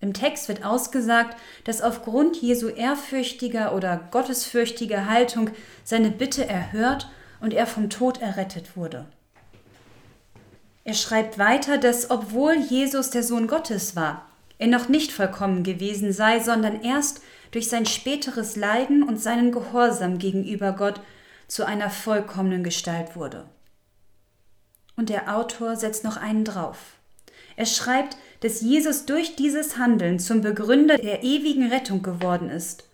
Im 0.00 0.14
Text 0.14 0.48
wird 0.48 0.64
ausgesagt, 0.64 1.38
dass 1.62 1.80
aufgrund 1.80 2.42
Jesu 2.42 2.66
ehrfürchtiger 2.66 3.72
oder 3.72 4.08
gottesfürchtiger 4.10 5.06
Haltung 5.06 5.50
seine 5.84 6.10
Bitte 6.10 6.44
erhört 6.44 7.08
und 7.40 7.54
er 7.54 7.68
vom 7.68 7.88
Tod 7.88 8.20
errettet 8.20 8.76
wurde. 8.76 9.06
Er 10.82 10.94
schreibt 10.94 11.38
weiter, 11.38 11.78
dass 11.78 12.10
obwohl 12.10 12.56
Jesus 12.56 13.10
der 13.10 13.22
Sohn 13.22 13.46
Gottes 13.46 13.94
war, 13.94 14.28
er 14.58 14.66
noch 14.66 14.88
nicht 14.88 15.12
vollkommen 15.12 15.62
gewesen 15.62 16.12
sei, 16.12 16.40
sondern 16.40 16.82
erst 16.82 17.20
durch 17.50 17.68
sein 17.68 17.86
späteres 17.86 18.56
Leiden 18.56 19.02
und 19.02 19.20
seinen 19.20 19.52
Gehorsam 19.52 20.18
gegenüber 20.18 20.72
Gott 20.72 21.00
zu 21.46 21.66
einer 21.66 21.90
vollkommenen 21.90 22.62
Gestalt 22.62 23.16
wurde. 23.16 23.48
Und 24.96 25.08
der 25.08 25.36
Autor 25.36 25.76
setzt 25.76 26.04
noch 26.04 26.16
einen 26.16 26.44
drauf. 26.44 26.78
Er 27.56 27.66
schreibt, 27.66 28.16
dass 28.40 28.60
Jesus 28.60 29.06
durch 29.06 29.36
dieses 29.36 29.78
Handeln 29.78 30.18
zum 30.18 30.42
Begründer 30.42 30.96
der 30.96 31.22
ewigen 31.22 31.70
Rettung 31.70 32.02
geworden 32.02 32.50
ist. 32.50 32.84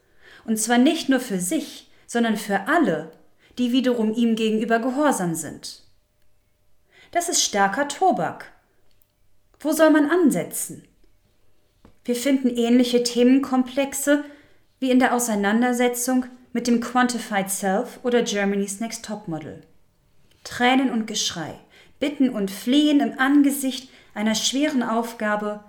Und 0.45 0.59
zwar 0.59 0.79
nicht 0.79 1.09
nur 1.09 1.21
für 1.21 1.39
sich, 1.39 1.91
sondern 2.07 2.37
für 2.37 2.69
alle, 2.69 3.13
die 3.59 3.73
wiederum 3.73 4.15
ihm 4.15 4.37
gegenüber 4.37 4.79
gehorsam 4.79 5.35
sind. 5.35 5.83
Das 7.13 7.29
ist 7.29 7.43
starker 7.43 7.89
Tobak. 7.89 8.53
Wo 9.61 9.73
soll 9.73 9.91
man 9.91 10.11
ansetzen? 10.11 10.85
Wir 12.05 12.17
finden 12.17 12.49
ähnliche 12.49 13.03
Themenkomplexe 13.03 14.25
wie 14.85 14.91
in 14.91 14.99
der 14.99 15.15
Auseinandersetzung 15.15 16.27
mit 16.53 16.67
dem 16.67 16.83
Quantified 16.83 17.49
Self 17.49 18.01
oder 18.03 18.21
Germany's 18.21 18.81
Next 18.81 19.03
Top 19.03 19.29
Model. 19.29 19.63
Tränen 20.45 20.91
und 20.91 21.07
Geschrei, 21.07 21.55
Bitten 22.01 22.29
und 22.29 22.51
Flehen 22.51 23.01
im 23.01 23.19
Angesicht 23.19 23.89
einer 24.13 24.35
schweren 24.35 24.83
Aufgabe, 24.83 25.65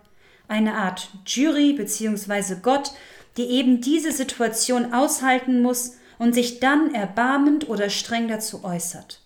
eine 0.49 0.73
Art 0.73 1.07
Jury 1.25 1.71
bzw. 1.71 2.57
Gott, 2.61 2.91
die 3.37 3.43
eben 3.43 3.79
diese 3.79 4.11
Situation 4.11 4.91
aushalten 4.91 5.61
muss 5.61 5.93
und 6.19 6.35
sich 6.35 6.59
dann 6.59 6.93
erbarmend 6.93 7.69
oder 7.69 7.89
streng 7.89 8.27
dazu 8.27 8.65
äußert. 8.65 9.21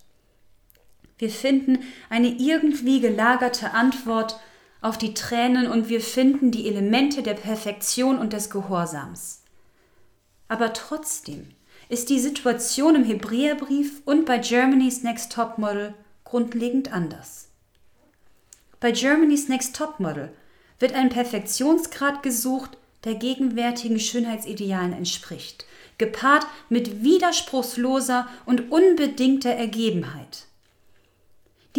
Wir 1.17 1.31
finden 1.31 1.79
eine 2.11 2.27
irgendwie 2.27 3.01
gelagerte 3.01 3.71
Antwort 3.71 4.39
auf 4.81 4.99
die 4.99 5.15
Tränen 5.15 5.65
und 5.65 5.89
wir 5.89 5.99
finden 5.99 6.51
die 6.51 6.67
Elemente 6.67 7.23
der 7.23 7.33
Perfektion 7.33 8.19
und 8.19 8.33
des 8.33 8.51
Gehorsams. 8.51 9.38
Aber 10.49 10.73
trotzdem 10.73 11.47
ist 11.87 12.09
die 12.09 12.19
Situation 12.19 12.95
im 12.95 13.05
Hebräerbrief 13.05 14.01
und 14.03 14.25
bei 14.25 14.37
Germany's 14.39 15.03
Next 15.03 15.31
Top 15.31 15.57
Model 15.57 15.93
grundlegend 16.25 16.91
anders. 16.91 17.49
Bei 18.79 18.91
Germany's 18.91 19.49
Next 19.49 19.75
Topmodel 19.75 20.31
wird 20.79 20.93
ein 20.93 21.09
Perfektionsgrad 21.09 22.23
gesucht, 22.23 22.77
der 23.03 23.15
gegenwärtigen 23.15 23.99
Schönheitsidealen 23.99 24.93
entspricht, 24.93 25.65
gepaart 25.97 26.45
mit 26.69 27.03
widerspruchsloser 27.03 28.27
und 28.45 28.71
unbedingter 28.71 29.49
Ergebenheit. 29.49 30.45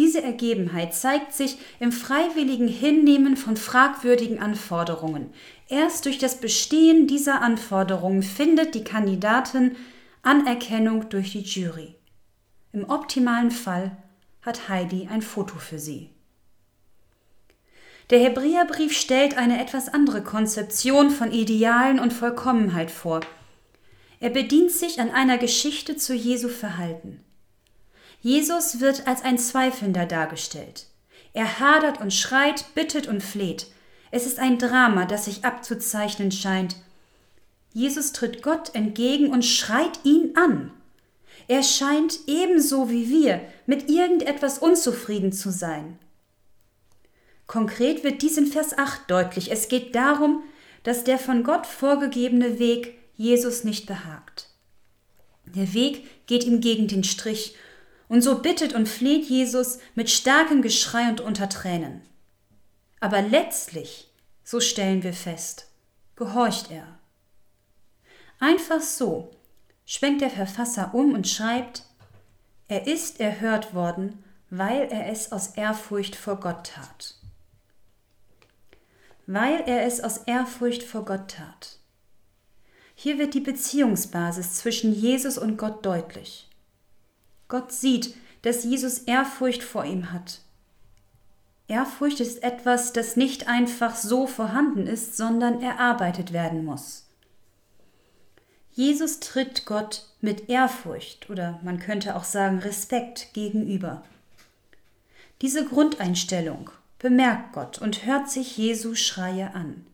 Diese 0.01 0.23
Ergebenheit 0.23 0.95
zeigt 0.95 1.31
sich 1.31 1.57
im 1.79 1.91
freiwilligen 1.91 2.67
Hinnehmen 2.67 3.37
von 3.37 3.55
fragwürdigen 3.55 4.39
Anforderungen. 4.39 5.31
Erst 5.69 6.05
durch 6.05 6.17
das 6.17 6.41
Bestehen 6.41 7.05
dieser 7.05 7.43
Anforderungen 7.43 8.23
findet 8.23 8.73
die 8.73 8.83
Kandidatin 8.83 9.75
Anerkennung 10.23 11.09
durch 11.09 11.33
die 11.33 11.43
Jury. 11.43 11.93
Im 12.73 12.89
optimalen 12.89 13.51
Fall 13.51 13.95
hat 14.41 14.69
Heidi 14.69 15.07
ein 15.07 15.21
Foto 15.21 15.59
für 15.59 15.77
sie. 15.77 16.09
Der 18.09 18.21
Hebräerbrief 18.21 18.97
stellt 18.97 19.37
eine 19.37 19.61
etwas 19.61 19.87
andere 19.87 20.23
Konzeption 20.23 21.11
von 21.11 21.31
Idealen 21.31 21.99
und 21.99 22.11
Vollkommenheit 22.11 22.89
vor. 22.89 23.19
Er 24.19 24.31
bedient 24.31 24.71
sich 24.71 24.99
an 24.99 25.11
einer 25.11 25.37
Geschichte 25.37 25.95
zu 25.95 26.15
Jesu 26.15 26.49
Verhalten. 26.49 27.23
Jesus 28.21 28.79
wird 28.79 29.07
als 29.07 29.23
ein 29.23 29.37
Zweifelnder 29.37 30.05
dargestellt. 30.05 30.85
Er 31.33 31.59
hadert 31.59 31.99
und 31.99 32.13
schreit, 32.13 32.65
bittet 32.75 33.07
und 33.07 33.21
fleht. 33.21 33.67
Es 34.11 34.25
ist 34.25 34.39
ein 34.39 34.57
Drama, 34.57 35.05
das 35.05 35.25
sich 35.25 35.43
abzuzeichnen 35.43 36.31
scheint. 36.31 36.75
Jesus 37.73 38.11
tritt 38.11 38.43
Gott 38.43 38.75
entgegen 38.75 39.31
und 39.31 39.43
schreit 39.43 39.99
ihn 40.03 40.35
an. 40.35 40.71
Er 41.47 41.63
scheint 41.63 42.19
ebenso 42.27 42.89
wie 42.89 43.09
wir 43.09 43.41
mit 43.65 43.89
irgendetwas 43.89 44.59
unzufrieden 44.59 45.31
zu 45.31 45.51
sein. 45.51 45.97
Konkret 47.47 48.03
wird 48.03 48.21
dies 48.21 48.37
in 48.37 48.47
Vers 48.47 48.77
8 48.77 49.09
deutlich. 49.09 49.51
Es 49.51 49.67
geht 49.67 49.95
darum, 49.95 50.43
dass 50.83 51.03
der 51.03 51.17
von 51.17 51.43
Gott 51.43 51.65
vorgegebene 51.65 52.59
Weg 52.59 52.97
Jesus 53.15 53.63
nicht 53.63 53.87
behagt. 53.87 54.49
Der 55.45 55.73
Weg 55.73 56.27
geht 56.27 56.43
ihm 56.43 56.61
gegen 56.61 56.87
den 56.87 57.03
Strich, 57.03 57.55
und 58.11 58.21
so 58.21 58.41
bittet 58.41 58.73
und 58.73 58.89
fleht 58.89 59.29
Jesus 59.29 59.79
mit 59.95 60.09
starkem 60.09 60.61
Geschrei 60.61 61.07
und 61.07 61.21
unter 61.21 61.47
Tränen. 61.47 62.01
Aber 62.99 63.21
letztlich, 63.21 64.11
so 64.43 64.59
stellen 64.59 65.01
wir 65.01 65.13
fest, 65.13 65.67
gehorcht 66.17 66.71
er. 66.71 66.99
Einfach 68.37 68.81
so, 68.81 69.31
schwenkt 69.85 70.19
der 70.19 70.29
Verfasser 70.29 70.93
um 70.93 71.13
und 71.13 71.25
schreibt, 71.25 71.83
er 72.67 72.85
ist 72.85 73.21
erhört 73.21 73.73
worden, 73.73 74.21
weil 74.49 74.89
er 74.91 75.07
es 75.09 75.31
aus 75.31 75.55
Ehrfurcht 75.55 76.17
vor 76.17 76.37
Gott 76.37 76.73
tat. 76.75 77.15
Weil 79.25 79.61
er 79.61 79.85
es 79.85 80.01
aus 80.01 80.17
Ehrfurcht 80.17 80.83
vor 80.83 81.05
Gott 81.05 81.29
tat. 81.29 81.79
Hier 82.93 83.17
wird 83.17 83.35
die 83.35 83.39
Beziehungsbasis 83.39 84.55
zwischen 84.55 84.93
Jesus 84.93 85.37
und 85.37 85.55
Gott 85.55 85.85
deutlich. 85.85 86.50
Gott 87.51 87.73
sieht, 87.73 88.15
dass 88.43 88.63
Jesus 88.63 88.99
Ehrfurcht 88.99 89.61
vor 89.61 89.83
ihm 89.83 90.13
hat. 90.13 90.39
Ehrfurcht 91.67 92.21
ist 92.21 92.43
etwas, 92.43 92.93
das 92.93 93.17
nicht 93.17 93.47
einfach 93.47 93.97
so 93.97 94.25
vorhanden 94.25 94.87
ist, 94.87 95.17
sondern 95.17 95.61
erarbeitet 95.61 96.31
werden 96.31 96.63
muss. 96.63 97.07
Jesus 98.71 99.19
tritt 99.19 99.65
Gott 99.65 100.07
mit 100.21 100.47
Ehrfurcht 100.47 101.29
oder 101.29 101.59
man 101.61 101.79
könnte 101.79 102.15
auch 102.15 102.23
sagen 102.23 102.59
Respekt 102.59 103.33
gegenüber. 103.33 104.01
Diese 105.41 105.65
Grundeinstellung 105.65 106.69
bemerkt 106.99 107.51
Gott 107.51 107.79
und 107.79 108.05
hört 108.05 108.29
sich 108.29 108.57
Jesu 108.57 108.95
Schreie 108.95 109.53
an. 109.53 109.85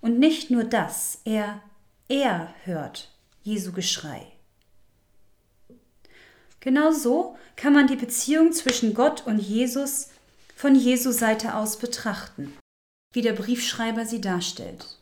Und 0.00 0.18
nicht 0.18 0.50
nur 0.50 0.64
das, 0.64 1.20
er, 1.24 1.62
er 2.08 2.52
hört 2.64 3.12
Jesu 3.44 3.70
Geschrei. 3.70 4.32
Genau 6.66 6.90
so 6.90 7.36
kann 7.54 7.72
man 7.72 7.86
die 7.86 7.94
Beziehung 7.94 8.52
zwischen 8.52 8.92
Gott 8.92 9.24
und 9.24 9.38
Jesus 9.38 10.08
von 10.56 10.74
Jesu 10.74 11.12
Seite 11.12 11.54
aus 11.54 11.78
betrachten, 11.78 12.52
wie 13.12 13.22
der 13.22 13.34
Briefschreiber 13.34 14.04
sie 14.04 14.20
darstellt. 14.20 14.98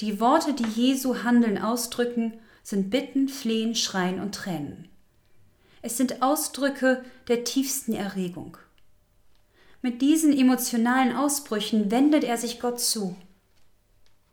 Die 0.00 0.18
Worte, 0.18 0.54
die 0.54 0.64
Jesu 0.64 1.24
Handeln 1.24 1.58
ausdrücken, 1.58 2.32
sind 2.62 2.88
Bitten, 2.88 3.28
Flehen, 3.28 3.74
Schreien 3.74 4.18
und 4.18 4.34
Tränen. 4.34 4.88
Es 5.82 5.98
sind 5.98 6.22
Ausdrücke 6.22 7.04
der 7.28 7.44
tiefsten 7.44 7.92
Erregung. 7.92 8.56
Mit 9.82 10.00
diesen 10.00 10.32
emotionalen 10.32 11.14
Ausbrüchen 11.14 11.90
wendet 11.90 12.24
er 12.24 12.38
sich 12.38 12.60
Gott 12.60 12.80
zu. 12.80 13.14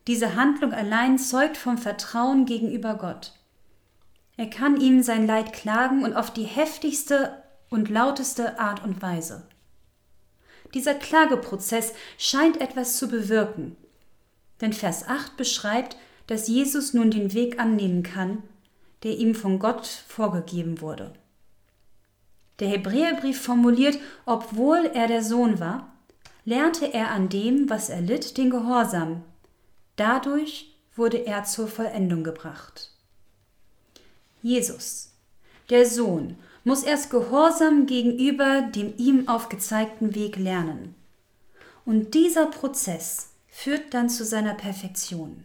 Diese 0.07 0.35
Handlung 0.35 0.71
allein 0.71 1.19
zeugt 1.19 1.57
vom 1.57 1.77
Vertrauen 1.77 2.45
gegenüber 2.45 2.95
Gott. 2.95 3.37
Er 4.38 4.50
kann 4.50 4.80
ihm 4.80 5.02
sein 5.02 5.26
Leid 5.26 5.52
klagen 5.52 6.04
und 6.04 6.15
auf 6.15 6.32
die 6.32 6.43
heftigste 6.43 7.43
und 7.69 7.89
lauteste 7.89 8.60
Art 8.60 8.84
und 8.84 9.02
Weise. 9.02 9.47
Dieser 10.73 10.93
Klageprozess 10.93 11.93
scheint 12.17 12.62
etwas 12.62 12.97
zu 12.97 13.08
bewirken, 13.08 13.76
denn 14.62 14.73
Vers 14.73 15.08
8 15.08 15.38
beschreibt, 15.38 15.97
dass 16.28 16.47
Jesus 16.47 16.93
nun 16.93 17.10
den 17.10 17.34
Weg 17.34 17.60
annehmen 17.60 18.04
kann, 18.04 18.43
der 19.04 19.17
ihm 19.17 19.34
von 19.34 19.60
Gott 19.60 19.88
vorgegeben 19.88 20.82
wurde. 20.82 21.13
Der 22.60 22.69
Hebräerbrief 22.69 23.41
formuliert, 23.41 23.97
obwohl 24.26 24.91
er 24.93 25.08
der 25.08 25.23
Sohn 25.23 25.60
war, 25.60 25.93
lernte 26.43 26.93
er 26.93 27.12
an 27.12 27.30
dem, 27.30 27.69
was 27.69 27.89
er 27.89 28.02
litt, 28.02 28.38
den 28.38 28.50
Gehorsam. 28.50 29.23
Dadurch 29.95 30.76
wurde 30.95 31.26
er 31.26 31.43
zur 31.43 31.67
Vollendung 31.67 32.23
gebracht. 32.23 32.96
Jesus, 34.47 35.12
der 35.69 35.86
Sohn, 35.86 36.38
muss 36.63 36.83
erst 36.83 37.10
Gehorsam 37.10 37.86
gegenüber 37.86 38.62
dem 38.62 38.93
ihm 38.95 39.27
aufgezeigten 39.27 40.15
Weg 40.15 40.38
lernen. 40.38 40.95
Und 41.83 42.13
dieser 42.13 42.45
Prozess 42.45 43.31
führt 43.49 43.93
dann 43.93 44.07
zu 44.07 44.23
seiner 44.23 44.53
Perfektion. 44.53 45.43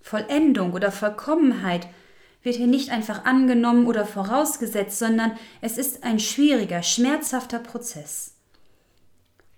Vollendung 0.00 0.72
oder 0.72 0.92
Vollkommenheit 0.92 1.88
wird 2.44 2.54
hier 2.54 2.68
nicht 2.68 2.90
einfach 2.90 3.24
angenommen 3.24 3.86
oder 3.86 4.06
vorausgesetzt, 4.06 5.00
sondern 5.00 5.36
es 5.60 5.76
ist 5.76 6.04
ein 6.04 6.20
schwieriger, 6.20 6.84
schmerzhafter 6.84 7.58
Prozess. 7.58 8.34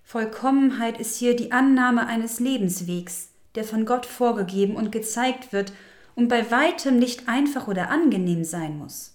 Vollkommenheit 0.01 0.99
ist 0.99 1.17
hier 1.17 1.35
die 1.35 1.51
Annahme 1.51 2.07
eines 2.07 2.39
Lebenswegs, 2.39 3.29
der 3.53 3.63
von 3.63 3.85
Gott 3.85 4.07
vorgegeben 4.07 4.75
und 4.75 4.91
gezeigt 4.91 5.53
wird 5.53 5.71
und 6.17 6.29
bei 6.29 6.49
weitem 6.49 6.97
nicht 6.97 7.29
einfach 7.29 7.67
oder 7.67 7.89
angenehm 7.91 8.43
sein 8.43 8.79
muss. 8.79 9.13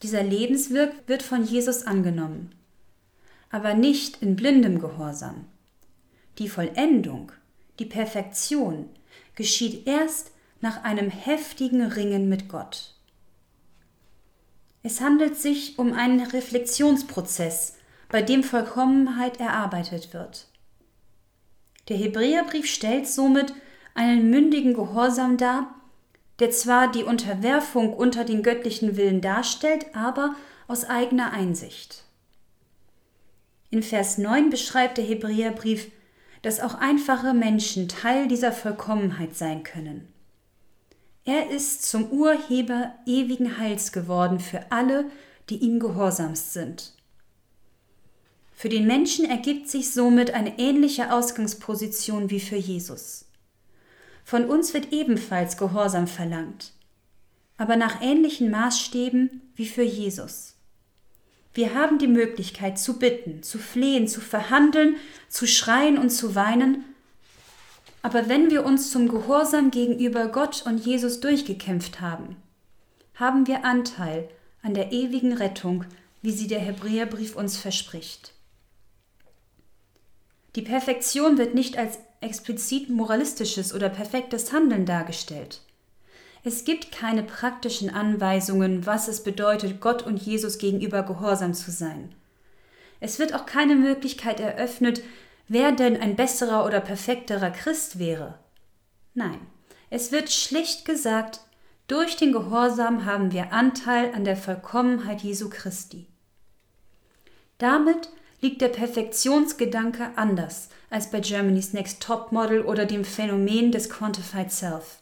Dieser 0.00 0.22
Lebensweg 0.22 0.92
wird 1.08 1.24
von 1.24 1.44
Jesus 1.44 1.82
angenommen, 1.82 2.54
aber 3.50 3.74
nicht 3.74 4.22
in 4.22 4.36
blindem 4.36 4.78
Gehorsam. 4.78 5.44
Die 6.38 6.48
Vollendung, 6.48 7.32
die 7.80 7.84
Perfektion 7.84 8.88
geschieht 9.34 9.88
erst 9.88 10.30
nach 10.60 10.84
einem 10.84 11.10
heftigen 11.10 11.82
Ringen 11.82 12.28
mit 12.28 12.48
Gott. 12.48 12.94
Es 14.84 15.00
handelt 15.00 15.36
sich 15.36 15.80
um 15.80 15.92
einen 15.92 16.20
Reflexionsprozess, 16.20 17.74
bei 18.08 18.22
dem 18.22 18.44
Vollkommenheit 18.44 19.40
erarbeitet 19.40 20.14
wird. 20.14 20.46
Der 21.88 21.96
Hebräerbrief 21.96 22.66
stellt 22.66 23.08
somit 23.08 23.52
einen 23.94 24.30
mündigen 24.30 24.74
Gehorsam 24.74 25.36
dar, 25.36 25.74
der 26.38 26.50
zwar 26.50 26.90
die 26.90 27.04
Unterwerfung 27.04 27.92
unter 27.92 28.24
den 28.24 28.42
göttlichen 28.42 28.96
Willen 28.96 29.20
darstellt, 29.20 29.94
aber 29.94 30.34
aus 30.68 30.84
eigener 30.84 31.32
Einsicht. 31.32 32.04
In 33.70 33.82
Vers 33.82 34.18
9 34.18 34.50
beschreibt 34.50 34.98
der 34.98 35.04
Hebräerbrief, 35.04 35.90
dass 36.42 36.60
auch 36.60 36.74
einfache 36.74 37.34
Menschen 37.34 37.88
Teil 37.88 38.26
dieser 38.26 38.52
Vollkommenheit 38.52 39.36
sein 39.36 39.62
können. 39.62 40.08
Er 41.24 41.50
ist 41.50 41.88
zum 41.88 42.10
Urheber 42.10 42.94
ewigen 43.06 43.58
Heils 43.58 43.92
geworden 43.92 44.40
für 44.40 44.72
alle, 44.72 45.10
die 45.50 45.58
ihm 45.58 45.78
gehorsamst 45.78 46.52
sind. 46.52 46.94
Für 48.54 48.68
den 48.68 48.86
Menschen 48.86 49.24
ergibt 49.24 49.68
sich 49.68 49.92
somit 49.92 50.32
eine 50.32 50.58
ähnliche 50.58 51.12
Ausgangsposition 51.12 52.30
wie 52.30 52.40
für 52.40 52.56
Jesus. 52.56 53.26
Von 54.24 54.44
uns 54.46 54.74
wird 54.74 54.92
ebenfalls 54.92 55.56
Gehorsam 55.56 56.06
verlangt, 56.06 56.72
aber 57.56 57.76
nach 57.76 58.00
ähnlichen 58.00 58.50
Maßstäben 58.50 59.42
wie 59.54 59.66
für 59.66 59.82
Jesus. 59.82 60.54
Wir 61.52 61.74
haben 61.74 61.98
die 61.98 62.06
Möglichkeit 62.06 62.78
zu 62.78 62.98
bitten, 62.98 63.42
zu 63.42 63.58
flehen, 63.58 64.06
zu 64.06 64.20
verhandeln, 64.20 64.96
zu 65.28 65.46
schreien 65.46 65.98
und 65.98 66.10
zu 66.10 66.34
weinen, 66.34 66.84
aber 68.02 68.28
wenn 68.28 68.50
wir 68.50 68.64
uns 68.64 68.90
zum 68.90 69.08
Gehorsam 69.08 69.70
gegenüber 69.70 70.28
Gott 70.28 70.64
und 70.64 70.78
Jesus 70.78 71.20
durchgekämpft 71.20 72.00
haben, 72.00 72.36
haben 73.14 73.46
wir 73.46 73.64
Anteil 73.64 74.28
an 74.62 74.74
der 74.74 74.92
ewigen 74.92 75.32
Rettung, 75.34 75.84
wie 76.22 76.32
sie 76.32 76.46
der 76.46 76.60
Hebräerbrief 76.60 77.36
uns 77.36 77.58
verspricht. 77.58 78.32
Die 80.56 80.62
Perfektion 80.62 81.38
wird 81.38 81.54
nicht 81.54 81.76
als 81.76 81.98
explizit 82.20 82.90
moralistisches 82.90 83.74
oder 83.74 83.88
perfektes 83.88 84.52
Handeln 84.52 84.86
dargestellt. 84.86 85.62
Es 86.42 86.64
gibt 86.64 86.90
keine 86.92 87.22
praktischen 87.22 87.90
Anweisungen, 87.90 88.86
was 88.86 89.08
es 89.08 89.22
bedeutet, 89.22 89.80
Gott 89.80 90.02
und 90.02 90.16
Jesus 90.16 90.58
gegenüber 90.58 91.02
gehorsam 91.02 91.52
zu 91.54 91.70
sein. 91.70 92.14
Es 93.00 93.18
wird 93.18 93.34
auch 93.34 93.46
keine 93.46 93.74
Möglichkeit 93.74 94.40
eröffnet, 94.40 95.02
wer 95.48 95.72
denn 95.72 96.00
ein 96.00 96.16
besserer 96.16 96.64
oder 96.64 96.80
perfekterer 96.80 97.50
Christ 97.50 97.98
wäre. 97.98 98.38
Nein, 99.14 99.40
es 99.90 100.12
wird 100.12 100.30
schlicht 100.30 100.84
gesagt, 100.84 101.40
durch 101.88 102.16
den 102.16 102.32
Gehorsam 102.32 103.04
haben 103.04 103.32
wir 103.32 103.52
Anteil 103.52 104.14
an 104.14 104.24
der 104.24 104.36
Vollkommenheit 104.36 105.22
Jesu 105.22 105.50
Christi. 105.50 106.06
Damit 107.58 108.10
liegt 108.40 108.60
der 108.60 108.68
Perfektionsgedanke 108.68 110.10
anders 110.16 110.68
als 110.88 111.10
bei 111.10 111.20
Germany's 111.20 111.72
Next 111.72 112.02
Top 112.02 112.32
Model 112.32 112.62
oder 112.62 112.84
dem 112.84 113.04
Phänomen 113.04 113.72
des 113.72 113.90
Quantified 113.90 114.50
Self. 114.50 114.98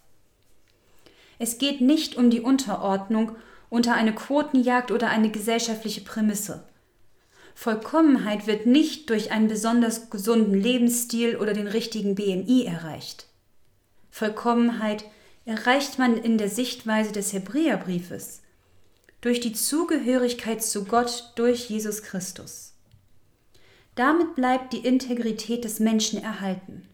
Es 1.39 1.59
geht 1.59 1.81
nicht 1.81 2.17
um 2.17 2.31
die 2.31 2.41
Unterordnung 2.41 3.37
unter 3.71 3.95
eine 3.95 4.15
Quotenjagd 4.15 4.91
oder 4.91 5.09
eine 5.09 5.31
gesellschaftliche 5.31 6.01
Prämisse. 6.01 6.65
Vollkommenheit 7.55 8.47
wird 8.47 8.67
nicht 8.67 9.11
durch 9.11 9.33
einen 9.33 9.49
besonders 9.49 10.11
gesunden 10.11 10.55
Lebensstil 10.55 11.37
oder 11.37 11.55
den 11.55 11.67
richtigen 11.67 12.15
BMI 12.15 12.65
erreicht. 12.65 13.27
Vollkommenheit 14.11 15.05
erreicht 15.45 15.99
man 15.99 16.17
in 16.17 16.39
der 16.39 16.49
Sichtweise 16.49 17.13
des 17.13 17.33
Hebräerbriefes 17.33 18.43
durch 19.21 19.41
die 19.41 19.53
Zugehörigkeit 19.53 20.63
zu 20.63 20.85
Gott 20.85 21.33
durch 21.35 21.69
Jesus 21.69 22.03
Christus. 22.03 22.68
Damit 23.99 24.37
bleibt 24.37 24.73
die 24.73 24.87
Integrität 24.87 25.65
des 25.65 25.81
Menschen 25.81 26.23
erhalten. 26.23 26.89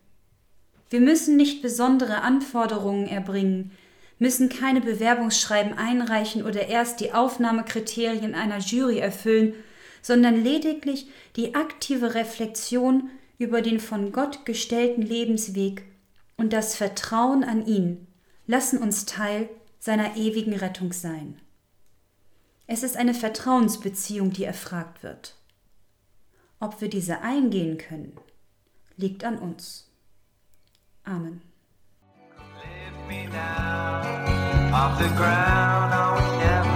Wir 0.89 1.01
müssen 1.01 1.37
nicht 1.37 1.61
besondere 1.61 2.23
Anforderungen 2.23 3.07
erbringen, 3.07 3.73
müssen 4.19 4.49
keine 4.49 4.81
Bewerbungsschreiben 4.81 5.75
einreichen 5.77 6.43
oder 6.43 6.69
erst 6.69 7.01
die 7.01 7.13
Aufnahmekriterien 7.13 8.35
einer 8.35 8.57
Jury 8.57 9.01
erfüllen, 9.01 9.53
sondern 10.01 10.43
lediglich 10.43 11.07
die 11.37 11.55
aktive 11.55 12.15
Reflexion 12.15 13.11
über 13.37 13.61
den 13.61 13.81
von 13.81 14.11
Gott 14.11 14.47
gestellten 14.47 15.03
Lebensweg 15.03 15.83
und 16.39 16.55
das 16.55 16.75
Vertrauen 16.75 17.45
an 17.45 17.67
ihn 17.67 18.07
lassen 18.47 18.79
uns 18.79 19.05
Teil 19.05 19.51
seiner 19.79 20.17
ewigen 20.17 20.55
Rettung 20.55 20.95
sein. 20.95 21.39
Es 22.67 22.83
ist 22.83 22.97
eine 22.97 23.13
Vertrauensbeziehung, 23.13 24.33
die 24.33 24.45
erfragt 24.45 25.03
wird. 25.03 25.35
Ob 26.61 26.81
wir 26.81 26.89
diese 26.89 27.21
eingehen 27.21 27.79
können, 27.79 28.17
liegt 28.97 29.25
an 29.25 29.39
uns. 29.39 29.91
Amen. 31.05 31.43
off 34.75 34.99
the 34.99 35.09
ground. 35.17 36.74